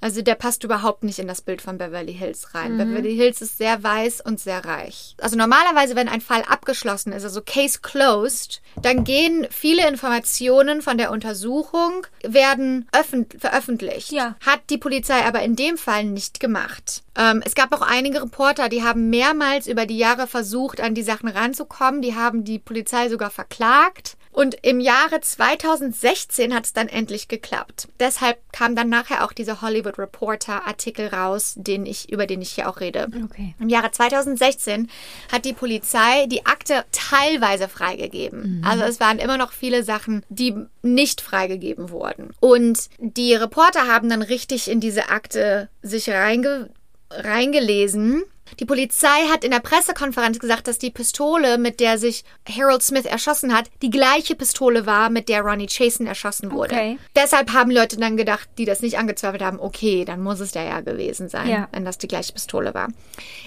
[0.02, 2.78] Also der passt überhaupt nicht in das Bild von Beverly Hills rein.
[2.78, 5.16] Beverly Hills ist sehr weiß und sehr reich.
[5.22, 10.98] Also normalerweise, wenn ein Fall abgeschlossen ist, also Case closed, dann gehen viele Informationen von
[10.98, 14.12] der Untersuchung, werden öffent veröffentlicht.
[14.12, 14.36] Ja.
[14.46, 17.04] Hat die Polizei aber in dem Fall nicht gemacht.
[17.16, 21.04] Ähm, es gab auch einige Reporter, die haben mehrmals über die Jahre versucht, an die
[21.04, 22.02] Sachen ranzukommen.
[22.02, 27.88] Die haben die Polizei sogar verklagt, Und im Jahre 2016 hat es dann endlich geklappt.
[28.00, 32.52] Deshalb kam dann nachher auch dieser Hollywood Reporter Artikel raus, den ich, über den ich
[32.52, 33.08] hier auch rede.
[33.26, 33.56] Okay.
[33.60, 34.90] Im Jahre 2016
[35.32, 38.62] hat die Polizei die Akte teilweise freigegeben.
[38.66, 42.32] Also es waren immer noch viele Sachen, die nicht freigegeben wurden.
[42.40, 46.70] Und die Reporter haben dann richtig in diese Akte sich reinge
[47.12, 48.24] reingelesen.
[48.60, 53.06] Die Polizei hat in der Pressekonferenz gesagt, dass die Pistole, mit der sich Harold Smith
[53.06, 56.76] erschossen hat, die gleiche Pistole war, mit der Ronnie Chasen erschossen wurde.
[56.76, 57.00] Okay.
[57.16, 60.64] Deshalb haben Leute dann gedacht, die das nicht angezweifelt haben, okay, dann muss es der
[60.66, 61.68] ja gewesen sein, Ja.
[61.72, 62.90] wenn das die gleiche Pistole war.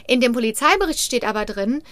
[0.09, 1.83] In dem Polizeibericht steht aber drin,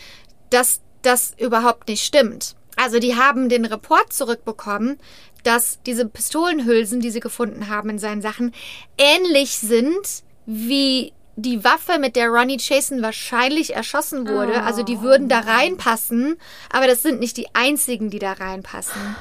[0.51, 2.57] dass das überhaupt nicht stimmt.
[2.77, 4.99] Also die haben den Report zurückbekommen,
[5.45, 8.53] dass diese Pistolenhülsen, die sie gefunden haben in seinen Sachen,
[8.99, 14.63] ähnlich sind wie die Waffe, mit der Ronnie Chasen wahrscheinlich erschossen wurde.
[14.63, 16.37] Also die würden da reinpassen,
[16.71, 19.17] aber das sind nicht die einzigen, die da reinpassen.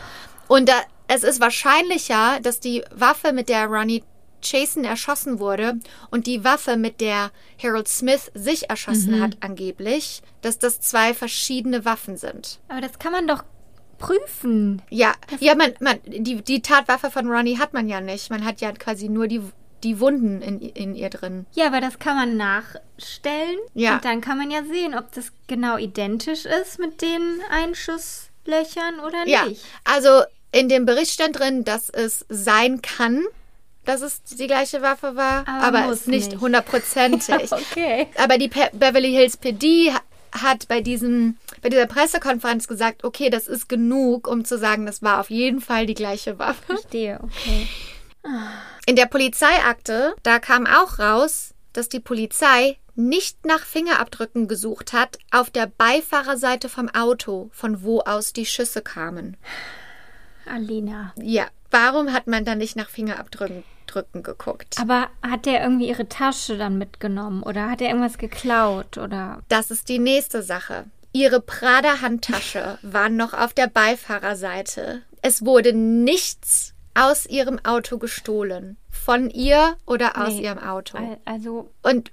[0.47, 0.73] Und da,
[1.07, 4.03] es ist wahrscheinlicher, dass die Waffe, mit der Ronnie
[4.43, 5.79] Chasen erschossen wurde
[6.11, 11.85] und die Waffe, mit der Harold Smith sich erschossen hat, angeblich, dass das zwei verschiedene
[11.85, 12.59] Waffen sind.
[12.67, 13.43] Aber das kann man doch
[13.97, 14.81] prüfen.
[14.89, 18.29] Ja, ja, man, man, die, die Tatwaffe von Ronnie hat man ja nicht.
[18.29, 19.41] Man hat ja quasi nur die,
[19.83, 21.45] die Wunden in, in ihr drin.
[21.53, 23.57] Ja, aber das kann man nachstellen.
[23.73, 23.95] Ja.
[23.95, 29.27] Und dann kann man ja sehen, ob das genau identisch ist mit den Einschusslöchern oder
[29.27, 29.63] Ja, nicht.
[29.83, 33.23] also in dem Bericht stand drin, dass es sein kann,
[33.85, 36.41] dass es die gleiche Waffe war, Aber aber, es nicht nicht.
[36.41, 37.51] hundertprozentig.
[37.51, 38.07] Okay.
[38.17, 43.29] Aber die Pe Beverly Hills PD ha- hat bei diesem bei dieser Pressekonferenz gesagt, okay,
[43.29, 46.61] das ist genug, um zu sagen, das war auf jeden Fall die gleiche Waffe.
[46.77, 47.67] Verstehe, okay.
[48.85, 55.17] In der Polizeiakte, da kam auch raus, dass die Polizei nicht nach Fingerabdrücken gesucht hat
[55.31, 59.37] auf der Beifahrerseite vom Auto, von wo aus die Schüsse kamen.
[60.45, 61.13] Alina.
[61.15, 64.77] Ja, warum hat man dann nicht nach Fingerabdrücken Drücken geguckt?
[64.79, 69.71] Aber hat der irgendwie ihre Tasche dann mitgenommen oder hat er irgendwas geklaut oder Das
[69.71, 70.85] ist die nächste Sache.
[71.11, 75.03] Ihre Prada-Handtasche war noch auf der Beifahrerseite.
[75.21, 78.77] Es wurde nichts aus ihrem Auto gestohlen.
[78.89, 80.43] Von ihr oder aus Nee.
[80.43, 80.97] ihrem Auto.
[80.97, 82.11] Al- also Und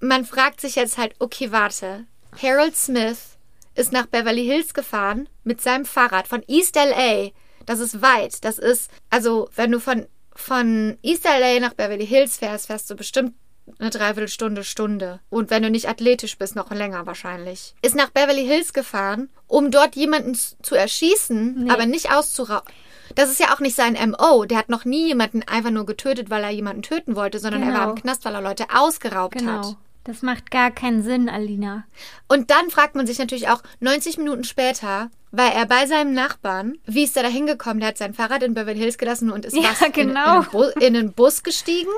[0.00, 2.06] man fragt sich jetzt halt, okay, warte.
[2.42, 3.36] Harold Smith
[3.74, 7.30] ist nach Beverly Hills gefahren mit seinem Fahrrad von East LA.
[7.66, 8.44] Das ist weit.
[8.44, 12.96] Das ist, also, wenn du von, von East LA nach Beverly Hills fährst, fährst du
[12.96, 13.34] bestimmt
[13.78, 15.20] eine Dreiviertelstunde, Stunde.
[15.28, 17.74] Und wenn du nicht athletisch bist, noch länger wahrscheinlich.
[17.82, 21.70] Ist nach Beverly Hills gefahren, um dort jemanden zu erschießen, Nee.
[21.70, 22.72] aber nicht auszurauben.
[23.14, 24.44] Das ist ja auch nicht sein MO.
[24.44, 27.72] Der hat noch nie jemanden einfach nur getötet, weil er jemanden töten wollte, sondern er
[27.72, 27.90] war Genau.
[27.90, 29.40] im Knast, weil er Leute ausgeraubt hat.
[29.62, 29.74] genau.
[30.04, 31.84] Das macht gar keinen Sinn, Alina.
[32.26, 36.78] Und dann fragt man sich natürlich auch, 90 Minuten später war er bei seinem Nachbarn.
[36.86, 37.80] Wie ist er da hingekommen?
[37.80, 40.10] Der hat sein Fahrrad in Beverly Hills gelassen und ist Ja, in, genau.
[40.22, 41.90] in, einen Bu- in einen Bus gestiegen.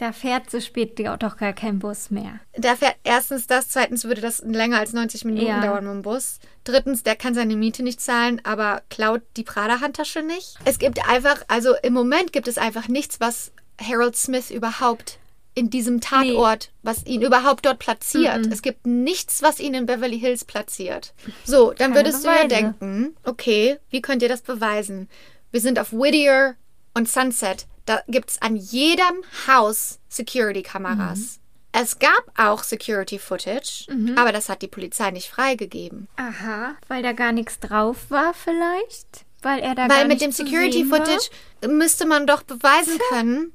[0.00, 2.40] Da fährt so spät doch gar kein Bus mehr.
[2.54, 5.60] Da fährt erstens das, zweitens würde das länger als 90 Minuten Ja.
[5.60, 6.38] dauern mit dem Bus.
[6.64, 10.54] Drittens, der kann seine Miete nicht zahlen, aber klaut die Prada-Handtasche nicht.
[10.64, 15.18] Es gibt einfach, also im Moment gibt es einfach nichts, was Harold Smith überhaupt
[15.54, 18.46] in diesem Tatort, was ihn überhaupt dort platziert.
[18.50, 21.12] Es gibt nichts, was ihn in Beverly Hills platziert.
[21.44, 22.48] So, dann Keine würdest du ja Beweise.
[22.48, 25.10] denken, okay, wie könnt ihr das beweisen?
[25.50, 26.56] Wir sind auf Whittier
[26.94, 27.66] und Sunset.
[27.86, 31.38] Da gibt es an jedem Haus Security-Kameras.
[31.72, 36.08] Es gab auch Security-Footage, aber das hat die Polizei nicht freigegeben.
[36.16, 39.24] Aha, weil da gar nichts drauf war vielleicht?
[39.42, 41.30] Weil er da gar Weil mit dem Security-Footage
[41.68, 43.52] müsste man doch beweisen können,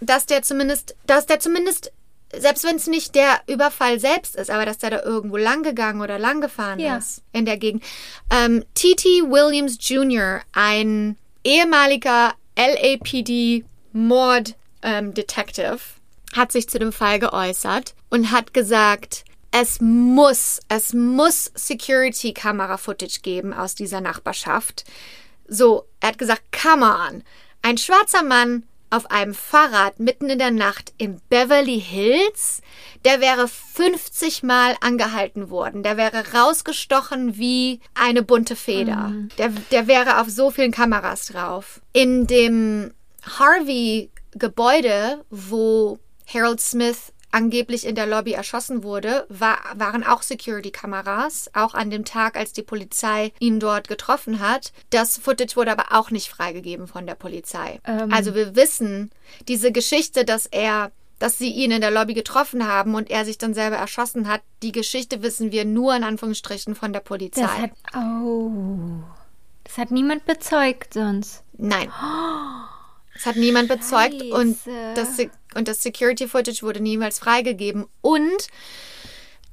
[0.00, 1.92] dass der zumindest, dass der zumindest,
[2.34, 6.00] selbst wenn es nicht der Überfall selbst ist, aber dass der da irgendwo lang gegangen
[6.00, 6.96] oder lang gefahren Ja.
[6.96, 7.84] ist in der Gegend.
[8.30, 9.04] Ähm, T.T.
[9.24, 15.78] Williams Jr., ein ehemaliger LAPD Mord ähm, Detective,
[16.34, 23.54] hat sich zu dem Fall geäußert und hat gesagt, es muss, es muss Security-Kamera-Footage geben
[23.54, 24.84] aus dieser Nachbarschaft.
[25.46, 27.24] So, er hat gesagt, come on.
[27.62, 32.62] Ein schwarzer Mann auf einem Fahrrad mitten in der Nacht in Beverly Hills,
[33.04, 35.82] der wäre 50 Mal angehalten worden.
[35.82, 39.12] Der wäre rausgestochen wie eine bunte Feder.
[39.38, 41.80] Der, der wäre auf so vielen Kameras drauf.
[41.92, 50.22] In dem Harvey-Gebäude, wo Harold Smith angeblich in der Lobby erschossen wurde, war, waren auch
[50.22, 54.72] Security-Kameras, auch an dem Tag, als die Polizei ihn dort getroffen hat.
[54.90, 57.80] Das Footage wurde aber auch nicht freigegeben von der Polizei.
[57.84, 58.12] Ähm.
[58.12, 59.10] Also wir wissen,
[59.46, 63.38] diese Geschichte, dass er dass sie ihn in der Lobby getroffen haben und er sich
[63.38, 67.42] dann selber erschossen hat, die Geschichte wissen wir nur in Anführungsstrichen von der Polizei.
[67.42, 67.70] Das hat.
[67.96, 69.02] Oh.
[69.64, 71.42] Das hat niemand bezeugt sonst.
[71.56, 71.90] Nein.
[73.14, 74.92] Es hat niemand bezeugt und Scheiße.
[74.94, 75.18] das,
[75.58, 77.86] und das Security Footage wurde niemals freigegeben.
[78.00, 78.46] Und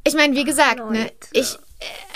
[0.06, 1.58] ich meine, wie gesagt, ne, ich,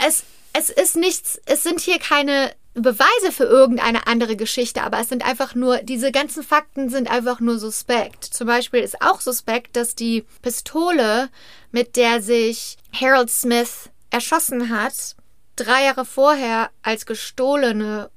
[0.05, 0.23] es,
[0.53, 5.25] es ist nichts, es sind hier keine Beweise für irgendeine andere Geschichte, aber es sind
[5.25, 8.23] einfach nur, diese ganzen Fakten sind einfach nur suspekt.
[8.23, 11.29] Zum Beispiel ist auch suspekt, dass die Pistole,
[11.71, 15.15] mit der sich Harold Smith erschossen hat,
[15.55, 18.11] drei Jahre vorher als gestohlene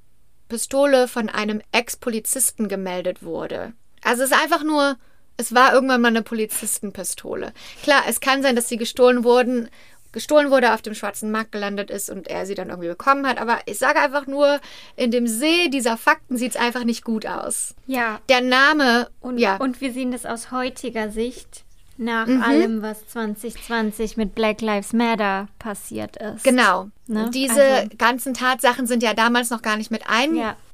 [0.49, 3.73] Pistole von einem Ex-Polizisten gemeldet wurde.
[4.03, 4.97] Also es ist einfach nur,
[5.43, 7.53] es war irgendwann mal eine Polizistenpistole.
[7.83, 9.69] Klar, es kann sein, dass sie gestohlen wurden,
[10.13, 13.41] gestohlen wurde, auf dem schwarzen Markt gelandet ist und er sie dann irgendwie bekommen hat.
[13.41, 14.61] Aber ich sage einfach nur,
[14.97, 17.75] in dem See dieser Fakten sieht es einfach nicht gut aus.
[17.87, 18.21] Ja.
[18.29, 21.65] Der Name, Und, ja, und wir sehen das aus heutiger Sicht
[21.99, 26.43] nach allem, was 2020 mit Black Lives Matter passiert ist.
[26.45, 26.89] Genau.
[27.07, 27.31] Ne?
[27.33, 30.07] Diese Also- ganzen Tatsachen sind ja damals noch gar nicht mit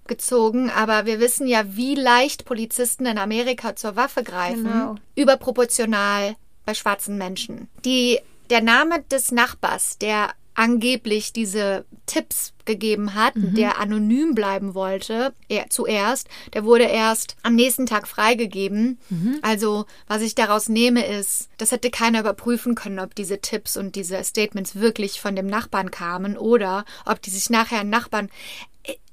[0.09, 4.65] eingezogen, aber wir wissen ja, wie leicht Polizisten in Amerika zur Waffe greifen.
[4.65, 4.95] Genau.
[5.15, 7.69] Überproportional bei schwarzen Menschen.
[7.85, 8.19] Die,
[8.51, 15.71] der Name des Nachbars, der angeblich diese Tipps gegeben hat, der anonym bleiben wollte, er,
[15.71, 18.99] zuerst, der wurde erst am nächsten Tag freigegeben.
[19.41, 23.95] Also, was ich daraus nehme, ist, das hätte keiner überprüfen können, ob diese Tipps und
[23.95, 28.29] diese Statements wirklich von dem Nachbarn kamen oder ob die sich nachher Nachbarn,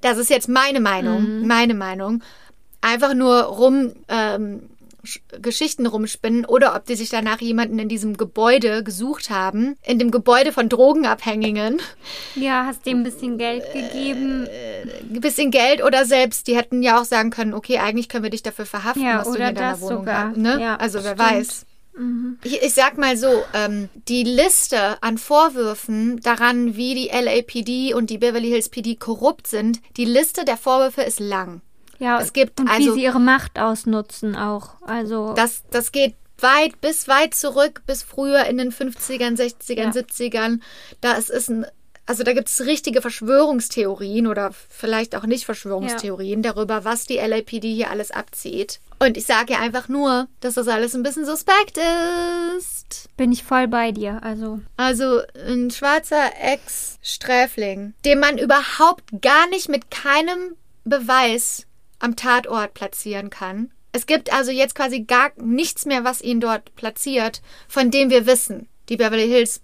[0.02, 2.24] das ist jetzt meine Meinung, meine Meinung,
[2.82, 4.70] einfach nur rum, ähm,
[5.04, 10.00] Sch- Geschichten rumspinnen oder ob die sich danach jemanden in diesem Gebäude gesucht haben, in
[10.00, 11.80] dem Gebäude von Drogenabhängigen,
[12.36, 14.48] Ja, hast dem ein bisschen Geld gegeben.
[15.14, 18.32] ein bisschen Geld oder selbst, die hätten ja auch sagen können, okay, eigentlich können wir
[18.32, 20.30] dich dafür verhaften, Ja, was du in deiner das Wohnung sogar.
[20.30, 20.38] hast.
[20.38, 20.58] Ne?
[20.60, 21.20] Ja, also wer stimmt.
[21.20, 21.66] weiß.
[22.44, 28.10] Ich, ich sag mal so, ähm, die Liste an Vorwürfen daran, wie die LAPD und
[28.10, 31.62] die Beverly Hills PD korrupt sind, die Liste der Vorwürfe ist lang.
[32.00, 34.82] Ja, Es gibt und also- wie sie ihre Macht ausnutzen auch.
[34.82, 39.92] Also Das, das geht weit, bis weit zurück, bis früher in den 50ern, 60ern, Ja.
[39.92, 40.60] 70ern.
[41.00, 41.66] Da ist es ein,
[42.06, 47.74] also da gibt es richtige Verschwörungstheorien oder vielleicht auch nicht Verschwörungstheorien darüber, was die LAPD
[47.74, 48.82] hier alles abzieht.
[49.00, 51.78] Und ich sage ja einfach nur, dass das alles ein bisschen suspekt
[52.58, 53.10] ist.
[53.18, 54.24] bin ich voll bei dir.
[54.24, 61.66] Also Also ein schwarzer Ex-Sträfling, den man überhaupt gar nicht mit keinem Beweis
[62.00, 63.72] am Tatort platzieren kann.
[63.92, 68.26] Es gibt also jetzt quasi gar nichts mehr, was ihn dort platziert, von dem wir
[68.26, 68.68] wissen.
[68.90, 69.62] Die Beverly Hills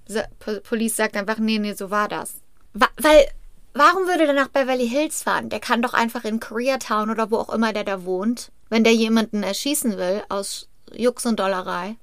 [0.64, 2.36] Police sagt einfach, nee, nee, so war das.
[2.74, 3.28] Weil,
[3.74, 5.50] warum würde der nach Beverly Hills fahren?
[5.50, 8.94] Der kann doch einfach in Koreatown oder wo auch immer der da wohnt, wenn der
[8.94, 11.98] jemanden erschießen will aus Jux und Dollerei.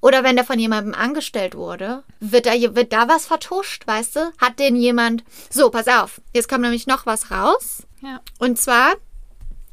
[0.00, 4.32] Oder wenn der von jemandem angestellt wurde, wird da, wird da was vertuscht, weißt du?
[4.38, 5.24] Hat den jemand.
[5.50, 6.20] So, pass auf.
[6.34, 7.86] Jetzt kommt nämlich noch was raus.
[8.02, 8.20] ja.
[8.38, 8.94] Und zwar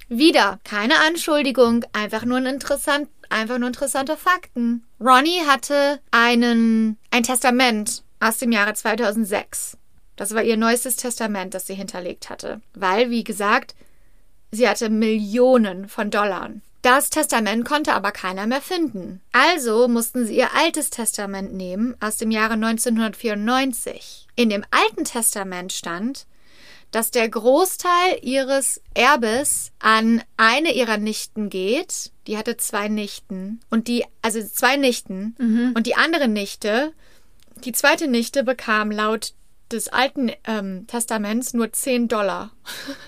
[0.09, 4.85] wieder keine Anschuldigung, einfach nur ein interessant, einfach nur interessante Fakten.
[4.99, 9.77] Ronnie hatte einen, ein Testament aus dem Jahre 2006.
[10.15, 12.61] Das war ihr neuestes Testament, das sie hinterlegt hatte.
[12.73, 13.75] Weil, wie gesagt,
[14.53, 16.51] sie hatte Millionen von Dollar.
[16.83, 19.21] Das Testament konnte aber keiner mehr finden.
[19.31, 24.27] Also mussten sie ihr altes Testament nehmen aus dem Jahre 1994.
[24.35, 26.25] In dem alten Testament stand,
[26.91, 32.11] dass der Großteil ihres Erbes an eine ihrer Nichten geht.
[32.27, 33.61] Die hatte zwei Nichten.
[33.69, 35.35] Und die, also zwei Nichten.
[35.73, 36.91] Und die andere Nichte,
[37.63, 39.33] die zweite Nichte bekam laut
[39.71, 42.51] des alten ähm, Testaments nur 10 Dollar.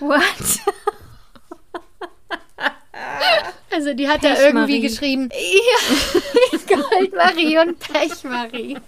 [0.00, 0.20] What?
[3.76, 4.46] Also die hat da Pechmarie.
[4.46, 5.28] irgendwie geschrieben.
[6.52, 6.58] Ja,
[6.90, 8.78] Goldmarie und Pechmarie.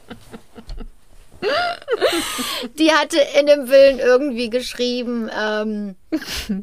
[2.78, 5.94] Die hatte in dem Willen irgendwie geschrieben, ähm,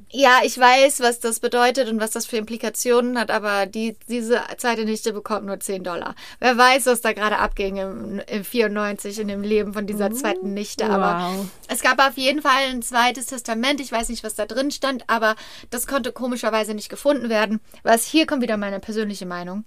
[0.09, 4.41] ja, ich weiß, was das bedeutet und was das für Implikationen hat, aber die, diese
[4.57, 6.15] zweite Nichte bekommt nur 10 Dollar.
[6.39, 10.53] Wer weiß, was da gerade abging im, im 94 in dem Leben von dieser zweiten
[10.53, 10.85] Nichte.
[10.85, 11.45] Aber Wow.
[11.67, 13.79] es gab auf jeden Fall ein zweites Testament.
[13.79, 15.35] Ich weiß nicht, was da drin stand, aber
[15.69, 17.61] das konnte komischerweise nicht gefunden werden.
[17.83, 19.65] Was hier kommt wieder meine persönliche Meinung,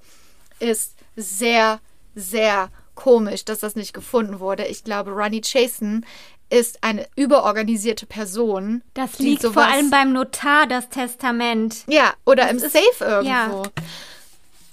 [0.58, 1.80] ist sehr,
[2.14, 4.66] sehr komisch, dass das nicht gefunden wurde.
[4.66, 6.04] Ich glaube, Ronnie Chasen
[6.50, 8.82] ist eine überorganisierte Person.
[8.94, 11.84] Das liegt vor allem beim Notar, das Testament.
[11.86, 13.28] Ja, oder im Safe irgendwo.
[13.30, 13.62] ja.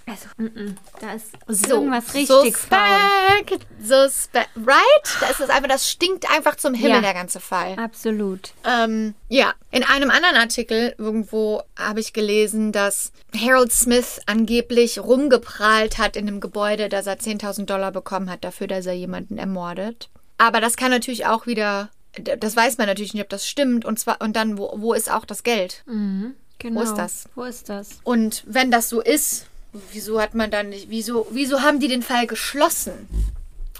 [0.07, 2.51] Also, mm -mm, da ist So, irgendwas richtig faul.
[2.51, 5.17] suspect, suspect, right?
[5.19, 7.01] Das ist einfach, das stinkt einfach zum Himmel, Ja.
[7.01, 7.75] der ganze Fall.
[7.79, 8.51] Absolut.
[8.63, 15.97] Ähm, ja, in einem anderen Artikel irgendwo habe ich gelesen, dass Harold Smith angeblich rumgeprahlt
[15.97, 20.09] hat in dem Gebäude, dass er 10.000 Dollar bekommen hat dafür, dass er jemanden ermordet.
[20.37, 23.83] Aber das kann natürlich auch wieder das weiß man natürlich nicht, ob das stimmt.
[23.83, 25.83] Und zwar, und dann, wo, wo ist auch das Geld?
[25.85, 26.79] Genau.
[26.79, 27.25] Wo ist das?
[27.35, 27.99] Wo ist das?
[28.05, 29.47] Und wenn das so ist,
[29.91, 33.07] wieso hat man dann nicht, wieso, wieso haben die den Fall geschlossen?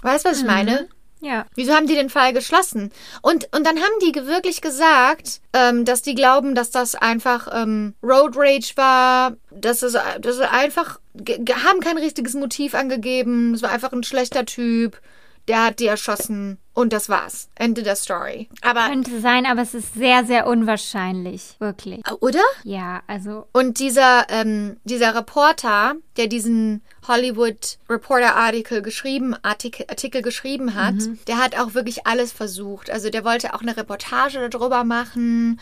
[0.02, 0.88] Weißt du, was ich meine?
[1.20, 1.46] Ja.
[1.54, 2.92] Wieso haben die den Fall geschlossen?
[3.22, 7.94] Und, und dann haben die wirklich gesagt, ähm, dass die glauben, dass das einfach ähm,
[8.02, 13.70] Road Rage war, dass es, dass es einfach, haben kein richtiges Motiv angegeben, es war
[13.70, 15.00] einfach ein schlechter Typ,
[15.48, 17.48] der hat die erschossen und das war's.
[17.54, 18.50] Ende der Story.
[18.60, 21.56] Aber, Könnte sein, aber es ist sehr, sehr unwahrscheinlich.
[21.58, 22.02] Wirklich.
[22.20, 22.42] oder?
[22.64, 23.46] Ja, also.
[23.52, 30.96] Und dieser, ähm, dieser Reporter, der diesen Hollywood Reporter Artikel geschrieben, Artikel, Artikel geschrieben hat,
[31.28, 32.90] der hat auch wirklich alles versucht.
[32.90, 35.60] Also der wollte auch eine Reportage darüber machen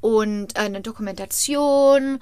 [0.00, 2.18] und eine Dokumentation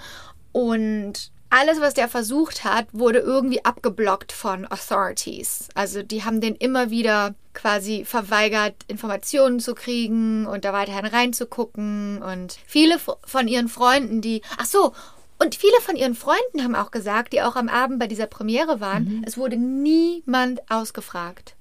[0.53, 5.69] und alles, was der versucht hat, wurde irgendwie abgeblockt von Authorities.
[5.75, 12.23] Also die haben den immer wieder quasi verweigert, Informationen zu kriegen und da weiterhin reinzugucken.
[12.23, 14.43] Und viele von ihren Freunden, die.
[14.59, 14.93] Ach so,
[15.39, 18.81] und viele von ihren Freunden haben auch gesagt, die auch am Abend bei dieser Premiere
[18.81, 21.55] waren, es wurde niemand ausgefragt.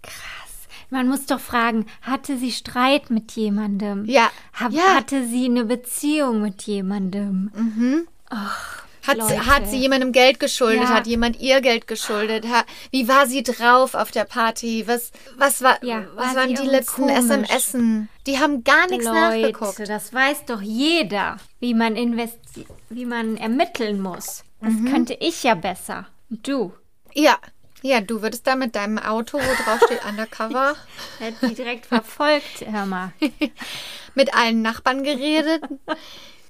[0.89, 4.05] Man muss doch fragen, hatte sie Streit mit jemandem?
[4.05, 4.95] Ja, Hab, ja.
[4.95, 7.51] Hatte sie eine Beziehung mit jemandem?
[9.05, 10.83] Hat sie, hat sie jemandem Geld geschuldet?
[10.83, 10.89] Ja.
[10.95, 12.45] Hat jemand ihr Geld geschuldet?
[12.47, 14.83] Ha, wie war sie drauf auf der Party?
[14.87, 17.09] Was, was, war, Ja, was war waren die letzten?
[17.09, 18.07] SMSen?
[18.27, 19.79] Die haben gar nichts nachgeguckt.
[19.79, 24.43] Leute, das weiß doch jeder, wie man investi wie man ermitteln muss.
[24.61, 24.89] Das Mhm.
[24.91, 26.07] könnte ich ja besser.
[26.29, 26.73] Du?
[27.13, 27.37] Ja.
[27.81, 30.75] Ja, du würdest da mit deinem Auto, wo drauf steht Undercover,
[31.19, 33.11] Hätte sie direkt verfolgt, hör mal.
[34.15, 35.61] mit allen Nachbarn geredet.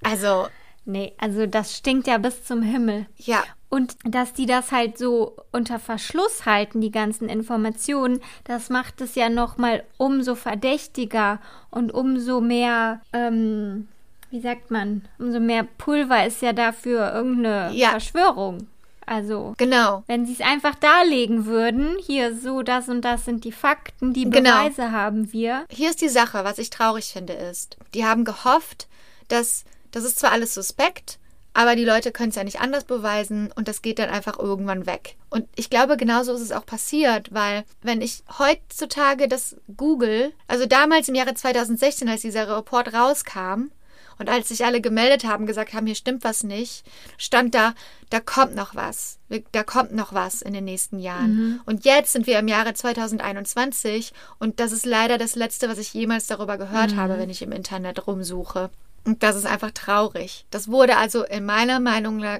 [0.04, 0.47] Also,
[0.86, 3.05] Nee, also das stinkt ja bis zum Himmel.
[3.17, 3.43] ja.
[3.69, 9.15] Und dass die das halt so unter Verschluss halten, die ganzen Informationen, das macht es
[9.15, 11.39] ja nochmal umso verdächtiger
[11.71, 13.88] und umso mehr, ähm,
[14.29, 17.89] wie sagt man, umso mehr Pulver ist ja dafür irgendeine Ja.
[17.89, 18.67] Verschwörung.
[19.07, 20.03] Also, Genau.
[20.05, 24.29] wenn sie es einfach darlegen würden, hier so, das und das sind die Fakten, die
[24.29, 24.51] Genau.
[24.65, 25.65] Beweise haben wir.
[25.71, 28.88] Hier ist die Sache, was ich traurig finde, ist, die haben gehofft,
[29.29, 31.20] dass das ist zwar alles suspekt,
[31.54, 34.88] aber die Leute können es ja nicht anders beweisen und das geht dann einfach irgendwann
[34.88, 35.16] weg.
[35.30, 40.66] Und ich glaube, genauso ist es auch passiert, weil wenn ich heutzutage das google, also
[40.66, 43.70] damals im Jahre 2016, als dieser Report rauskam
[44.18, 46.84] und als sich alle gemeldet haben, gesagt haben, hier stimmt was nicht,
[47.18, 47.76] stand da,
[48.10, 49.20] da kommt noch was.
[49.52, 51.62] Da kommt noch was in den nächsten Jahren.
[51.66, 55.94] Und jetzt sind wir im Jahre 2021 und das ist leider das Letzte, was ich
[55.94, 58.72] jemals darüber gehört habe, wenn ich im Internet rumsuche.
[59.06, 60.45] Und das ist einfach traurig.
[60.49, 62.39] Das wurde also in meiner Meinung nach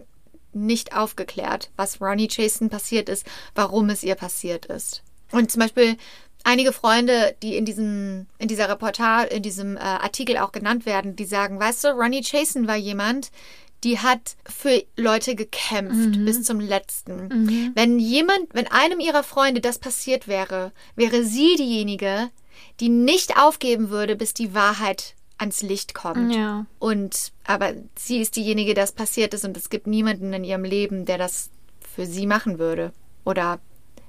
[0.54, 5.04] nicht aufgeklärt, was Ronnie Jason passiert ist, warum es ihr passiert ist.
[5.32, 5.98] Und zum Beispiel
[6.44, 11.16] einige Freunde, die in diesem, in dieser Reportage, in diesem äh, Artikel auch genannt werden,
[11.16, 13.32] die sagen, weißt du, Ronnie Jason war jemand,
[13.84, 17.30] die hat für Leute gekämpft bis zum letzten.
[17.76, 22.30] Wenn jemand, wenn einem ihrer Freunde das passiert wäre, wäre sie diejenige,
[22.80, 26.34] die nicht aufgeben würde, bis die Wahrheit ans Licht kommt.
[26.34, 26.66] Ja.
[26.80, 31.06] Und aber sie ist diejenige, das passiert ist und es gibt niemanden in ihrem Leben,
[31.06, 31.50] der das
[31.82, 32.92] für sie machen würde
[33.24, 33.60] oder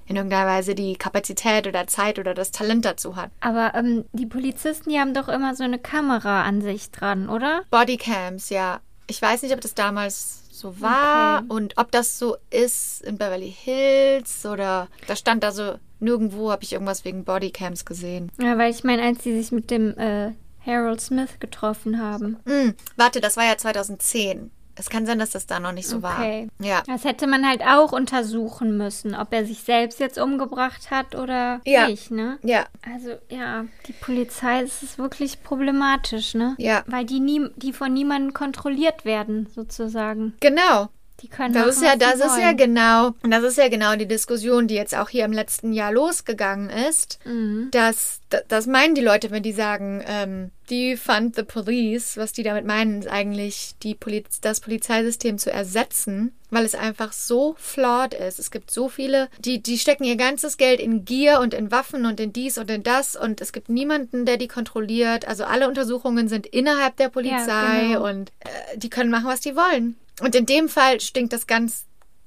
[0.06, 3.30] in irgendeiner Weise die Kapazität oder Zeit oder das Talent dazu hat.
[3.40, 7.62] Aber ähm, die Polizisten, die haben doch immer so eine Kamera an sich dran, oder?
[7.70, 8.80] Bodycams, ja.
[9.06, 11.46] Ich weiß nicht, ob das damals so war Okay.
[11.48, 16.62] und ob das so ist in Beverly Hills oder da stand da so nirgendwo habe
[16.64, 18.30] ich irgendwas wegen Bodycams gesehen.
[18.40, 20.32] Ja, weil ich meine, als sie sich mit dem äh,
[20.66, 22.36] Harold Smith getroffen haben.
[22.46, 24.50] Hm, warte, das war ja 2010.
[24.76, 26.48] Es kann sein, dass das da noch nicht so Okay.
[26.58, 26.66] war.
[26.66, 26.82] Ja.
[26.88, 31.60] Das hätte man halt auch untersuchen müssen, ob er sich selbst jetzt umgebracht hat oder
[31.64, 31.86] Ja.
[31.86, 32.38] nicht, ne?
[32.42, 32.66] Ja.
[32.92, 36.56] Also ja, die Polizei ist wirklich problematisch, ne?
[36.58, 36.82] Ja.
[36.88, 40.34] Weil die nie, die von niemandem kontrolliert werden, sozusagen.
[40.40, 40.88] Genau.
[41.20, 44.66] Die können Das ist ja, das ist ja genau, das ist ja genau die Diskussion,
[44.66, 47.18] die jetzt auch hier im letzten Jahr losgegangen ist.
[47.24, 47.68] Mhm.
[47.70, 52.66] Das, das, meinen die Leute, wenn die sagen, ähm, defund the police, was die damit
[52.66, 58.38] meinen, ist eigentlich die Poliz das Polizeisystem zu ersetzen, weil es einfach so flawed ist.
[58.38, 62.06] Es gibt so viele, die, die stecken ihr ganzes Geld in Gier und in Waffen
[62.06, 65.26] und in dies und in das und es gibt niemanden, der die kontrolliert.
[65.26, 68.08] Also alle Untersuchungen sind innerhalb der Polizei genau.
[68.08, 69.96] und äh, die können machen, was die wollen.
[70.20, 71.86] Und in dem Fall stinkt das ganz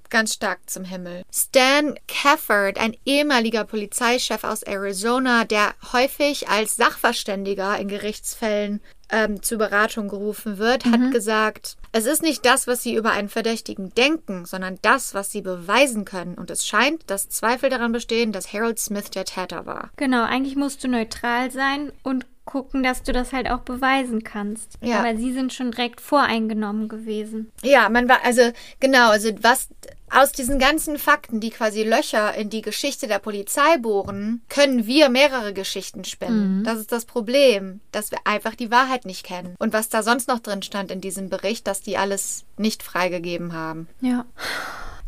[0.10, 1.24] ganz stark zum Himmel.
[1.32, 9.58] Stan Cafford, ein ehemaliger Polizeichef aus Arizona, der häufig als Sachverständiger in Gerichtsfällen ähm, zur
[9.58, 14.46] Beratung gerufen wird, hat gesagt, es ist nicht das, was sie über einen Verdächtigen denken,
[14.46, 16.36] sondern das, was sie beweisen können.
[16.36, 19.92] Und es scheint, dass Zweifel daran bestehen, dass Harold Smith der Täter war.
[19.96, 24.80] Genau, eigentlich musst du neutral sein und gucken, dass du das halt auch beweisen kannst.
[24.82, 25.00] Ja.
[25.00, 27.52] Aber sie sind schon direkt voreingenommen gewesen.
[27.62, 28.42] Ja, man war, also
[28.80, 29.68] genau, also was
[30.10, 35.10] aus diesen ganzen Fakten, die quasi Löcher in die Geschichte der Polizei bohren, können wir
[35.10, 36.64] mehrere Geschichten spinnen.
[36.64, 39.56] Das ist das Problem, dass wir einfach die Wahrheit nicht kennen.
[39.60, 43.54] Und was da sonst noch drin stand in diesem Bericht, dass die alles nicht freigegeben
[43.54, 43.88] haben.
[44.02, 44.26] Ja.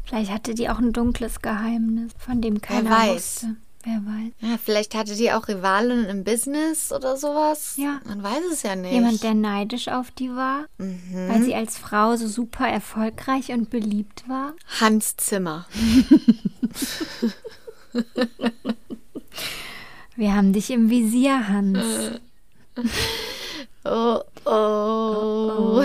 [0.05, 3.13] Vielleicht hatte die auch ein dunkles Geheimnis, von dem keiner weiß.
[3.13, 3.55] wusste.
[3.83, 4.33] Wer weiß.
[4.41, 7.75] Ja, vielleicht hatte die auch Rivalen im Business oder sowas.
[7.77, 8.01] Ja.
[8.05, 8.91] Man weiß es ja nicht.
[8.91, 11.29] Jemand, der neidisch auf die war, Mhm.
[11.29, 14.53] weil sie als Frau so super erfolgreich und beliebt war.
[14.81, 15.65] Hans Zimmer.
[20.15, 21.79] Wir haben dich im Visier, Hans.
[23.85, 25.81] Oh, oh.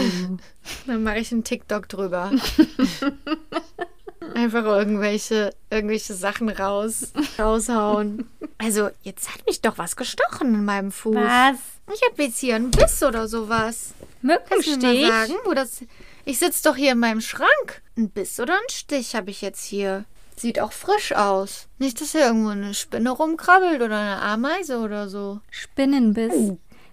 [0.86, 2.32] Dann mache ich einen TikTok drüber.
[4.35, 8.29] Einfach irgendwelche, irgendwelche Sachen raus, raushauen.
[8.57, 11.16] Also, jetzt hat mich doch was gestochen in meinem Fuß.
[11.16, 11.57] Was?
[11.93, 13.93] Ich habe jetzt hier einen Biss oder sowas.
[14.22, 15.07] Mückenstich?
[15.09, 15.83] sagen, wo das.
[16.25, 17.83] Ich sitze doch hier in meinem Schrank.
[17.99, 20.05] Ein Biss oder ein Stich habe ich jetzt hier.
[20.37, 21.66] Sieht auch frisch aus.
[21.79, 25.41] Nicht, dass hier irgendwo eine Spinne rumkrabbelt oder eine Ameise oder so.
[25.51, 26.33] Spinnenbiss.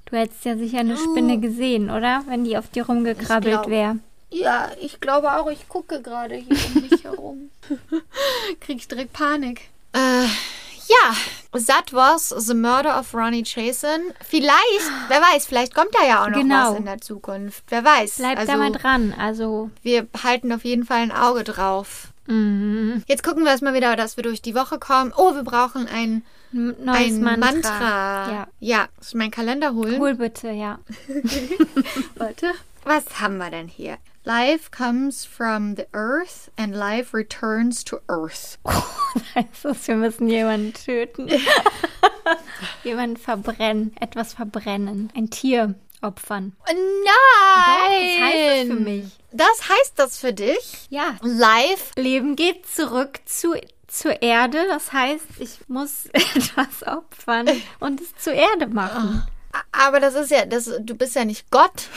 [0.06, 2.24] Du hättest ja sicher eine Spinne gesehen, oder?
[2.28, 4.00] Wenn die auf dir rumgekrabbelt wäre.
[4.32, 7.50] Ja, ich glaube auch, ich gucke gerade hier um mich herum.
[8.62, 9.70] Krieg ich direkt Panik.
[9.94, 10.24] Äh,
[10.88, 14.14] ja, that was the murder of Ronnie Chasen.
[14.26, 16.72] Vielleicht, wer weiß, vielleicht kommt da ja auch noch Genau.
[16.72, 17.64] was in der Zukunft.
[17.70, 18.16] Wer weiß.
[18.18, 19.14] Bleib also, da mal dran.
[19.18, 22.08] Also, Wir halten auf jeden Fall ein Auge drauf.
[22.28, 25.14] mm, Jetzt gucken wir erstmal wieder, dass wir durch die Woche kommen.
[25.16, 26.24] Oh, wir brauchen ein,
[26.54, 27.38] ein neues ein Mantra.
[27.52, 28.32] Mantra.
[28.32, 28.48] Ja.
[28.60, 30.00] ja, soll ich meinen Kalender holen?
[30.00, 30.80] Hol bitte, ja.
[32.16, 32.52] Warte.
[32.84, 33.98] Was haben wir denn hier?
[34.24, 38.59] Life comes from the earth and life returns to earth.
[39.36, 41.28] heißt das, wir müssen jemanden töten.
[42.84, 45.11] jemanden verbrennen, etwas verbrennen.
[45.15, 46.55] Ein Tier opfern.
[46.67, 46.78] Nein!
[48.11, 49.05] das heißt das für mich.
[49.32, 50.88] Das heißt das für dich?
[50.89, 51.15] Ja.
[51.24, 51.99] Life.
[51.99, 53.55] Leben geht zurück zu,
[53.88, 54.67] zur Erde.
[54.67, 57.49] Das heißt, ich muss etwas opfern
[57.80, 59.26] und es zur Erde machen.
[59.72, 61.89] Aber das ist ja, das, du bist ja nicht Gott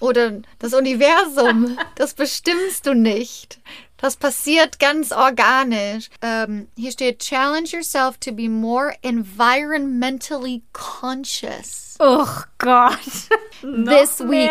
[0.00, 1.78] oder das Universum.
[1.94, 3.60] Das bestimmst du nicht.
[4.00, 6.08] Das passiert ganz organisch.
[6.22, 11.96] Ähm, hier steht, challenge yourself to be more environmentally conscious.
[12.00, 13.28] Oh Gott.
[13.62, 14.50] This week,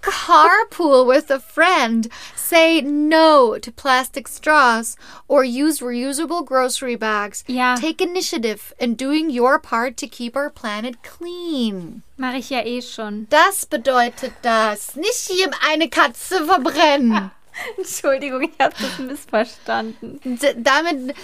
[0.00, 2.08] carpool with a friend.
[2.34, 4.96] Say no to plastic straws
[5.28, 7.44] or use reusable grocery bags.
[7.46, 7.76] Ja.
[7.76, 12.04] Take initiative in doing your part to keep our planet clean.
[12.16, 13.26] Mache ich ja eh schon.
[13.28, 14.96] Das bedeutet das.
[14.96, 17.30] Nicht hier eine Katze verbrennen.
[17.76, 20.20] Entschuldigung, ich habe das missverstanden.
[20.24, 21.14] D damit,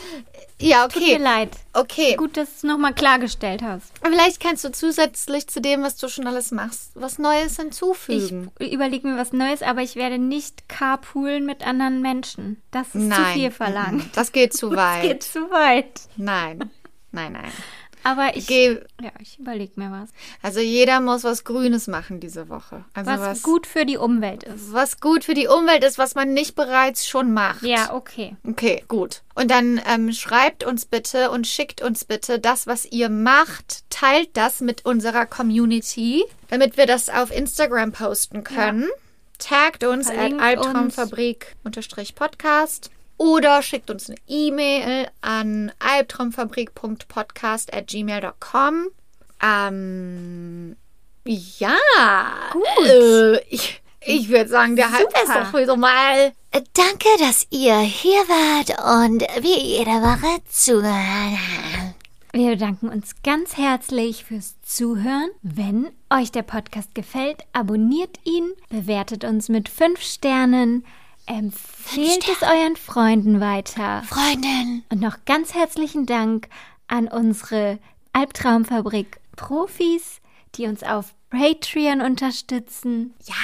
[0.61, 1.23] ja, Tut mir okay.
[1.23, 1.51] leid.
[1.73, 3.93] Okay, Gut, dass du es nochmal klargestellt hast.
[4.03, 8.51] vielleicht kannst du zusätzlich zu dem, was du schon alles machst, was Neues Ich hinzufügen.
[8.61, 12.63] überlege mir was Neues, aber ich werde nicht carpoolen mit anderen Menschen.
[12.71, 13.19] Das ist Nein.
[13.19, 14.17] zu viel verlangt.
[14.17, 15.03] Das geht zu weit.
[15.03, 16.03] Geht zu weit.
[16.17, 16.71] Nein,
[17.13, 17.53] nein, nein.
[18.05, 20.11] Aber ich, Geh, ja, ich überlege mir was.
[20.43, 22.85] also jeder muss was Grünes machen diese Woche.
[22.93, 24.73] Also Was, was, gut für die Umwelt ist.
[24.73, 27.63] was gut für die Umwelt ist, was man nicht bereits schon macht.
[27.63, 28.37] Ja, okay.
[28.47, 29.23] Okay, gut.
[29.35, 33.85] Und dann ähm, schreibt uns bitte und schickt uns bitte das, was ihr macht.
[33.91, 38.87] Teilt das mit unserer Community, damit wir das auf Instagram posten können.
[39.39, 48.89] Taggt uns Verlinkt at albtraumfabrik-podcast oder schickt uns eine E-Mail an albtraumfabrik.podcast at gmail.com.
[49.43, 50.77] Ähm,
[51.25, 51.77] ja.
[52.53, 52.87] Gut.
[52.87, 56.33] Äh, ich ich würde sagen, der Hype ist doch wieder mal
[56.75, 61.39] Danke, dass ihr hier wart und wie jede Woche zugehört
[61.73, 61.95] habt.
[62.33, 65.31] Wir bedanken uns ganz herzlich fürs Zuhören.
[65.43, 70.85] Wenn euch der Podcast gefällt, abonniert ihn, bewertet uns mit fünf Sternen,
[71.27, 74.03] empfehlt es euren Freunden weiter.
[74.05, 76.49] Freundin, Und noch ganz herzlichen Dank
[76.89, 77.79] an unsere
[78.13, 80.21] Albtraumfabrik Profis,
[80.55, 83.15] die uns auf Patreon unterstützen.
[83.25, 83.35] ja,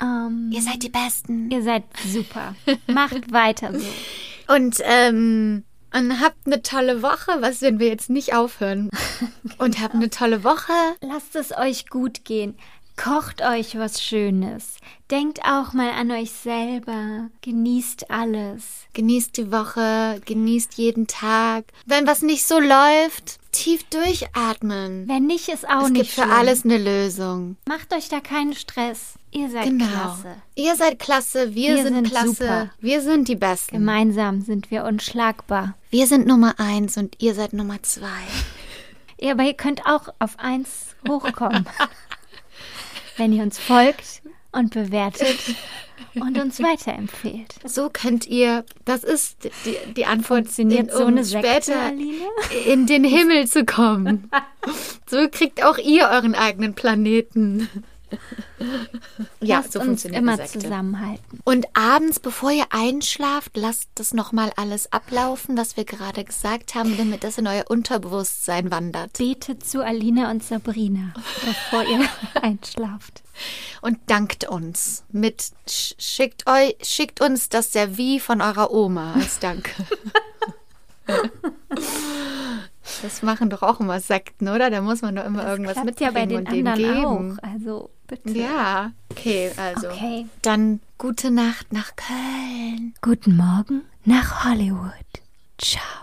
[0.00, 1.50] Ähm, ihr seid die Besten.
[1.50, 2.54] ihr seid super.
[2.88, 3.86] Macht weiter so.
[4.54, 8.88] Und ähm, und habt eine tolle Woche, was wenn wir jetzt nicht aufhören.
[9.58, 10.72] Und habt eine tolle Woche.
[11.02, 12.56] Lasst es euch gut gehen.
[12.96, 14.76] Kocht euch was Schönes.
[15.10, 17.28] Denkt auch mal an euch selber.
[17.40, 18.86] Genießt alles.
[18.92, 21.64] Genießt die Woche, genießt jeden Tag.
[21.86, 25.08] Wenn was nicht so läuft, tief durchatmen.
[25.08, 26.32] Wenn nicht, ist auch es nicht gibt für schlimm.
[26.32, 27.56] alles eine Lösung.
[27.66, 29.14] Macht euch da keinen Stress.
[29.30, 29.86] Ihr seid Genau.
[29.86, 30.36] klasse.
[30.54, 32.26] Ihr seid klasse, wir, Wir sind, sind klasse.
[32.28, 32.70] super.
[32.80, 33.76] Wir sind die Besten.
[33.76, 35.74] Gemeinsam sind wir unschlagbar.
[35.90, 38.06] Wir sind Nummer eins und ihr seid Nummer zwei.
[39.20, 41.64] Ja, aber ihr könnt auch auf eins hochkommen.
[43.16, 45.38] wenn ihr uns folgt und bewertet
[46.14, 47.54] und uns weiterempfehlt.
[47.64, 52.14] So könnt ihr, das ist die, die Antwort, in- so um später Aline?
[52.66, 54.30] in den Himmel zu kommen.
[55.06, 57.68] So kriegt auch ihr euren eigenen Planeten.
[59.40, 60.60] Ja, Lasst so uns funktioniert immer Sekte.
[60.60, 61.40] zusammenhalten.
[61.44, 66.96] Und abends, bevor ihr einschlaft, lasst das nochmal alles ablaufen, was wir gerade gesagt haben,
[66.96, 69.18] damit das in euer Unterbewusstsein wandert.
[69.18, 71.12] Betet zu Alina und Sabrina,
[71.44, 72.08] bevor ihr
[72.40, 73.22] einschlaft.
[73.80, 79.38] Und dankt uns mit sch- schickt euch schickt uns das Servie von eurer Oma als
[79.40, 79.74] Dank.
[83.02, 84.70] Das machen doch auch immer Sekten, oder?
[84.70, 87.38] Da muss man doch immer irgendwas Klappt mitbringen ja bei den und denen anderen geben.
[87.42, 87.48] auch.
[87.48, 88.38] Also bitte.
[88.38, 89.88] Ja, okay, also.
[89.88, 90.26] Okay.
[90.42, 92.94] Dann gute Nacht nach Köln.
[93.00, 94.92] Guten Morgen nach Hollywood.
[95.58, 96.01] Ciao.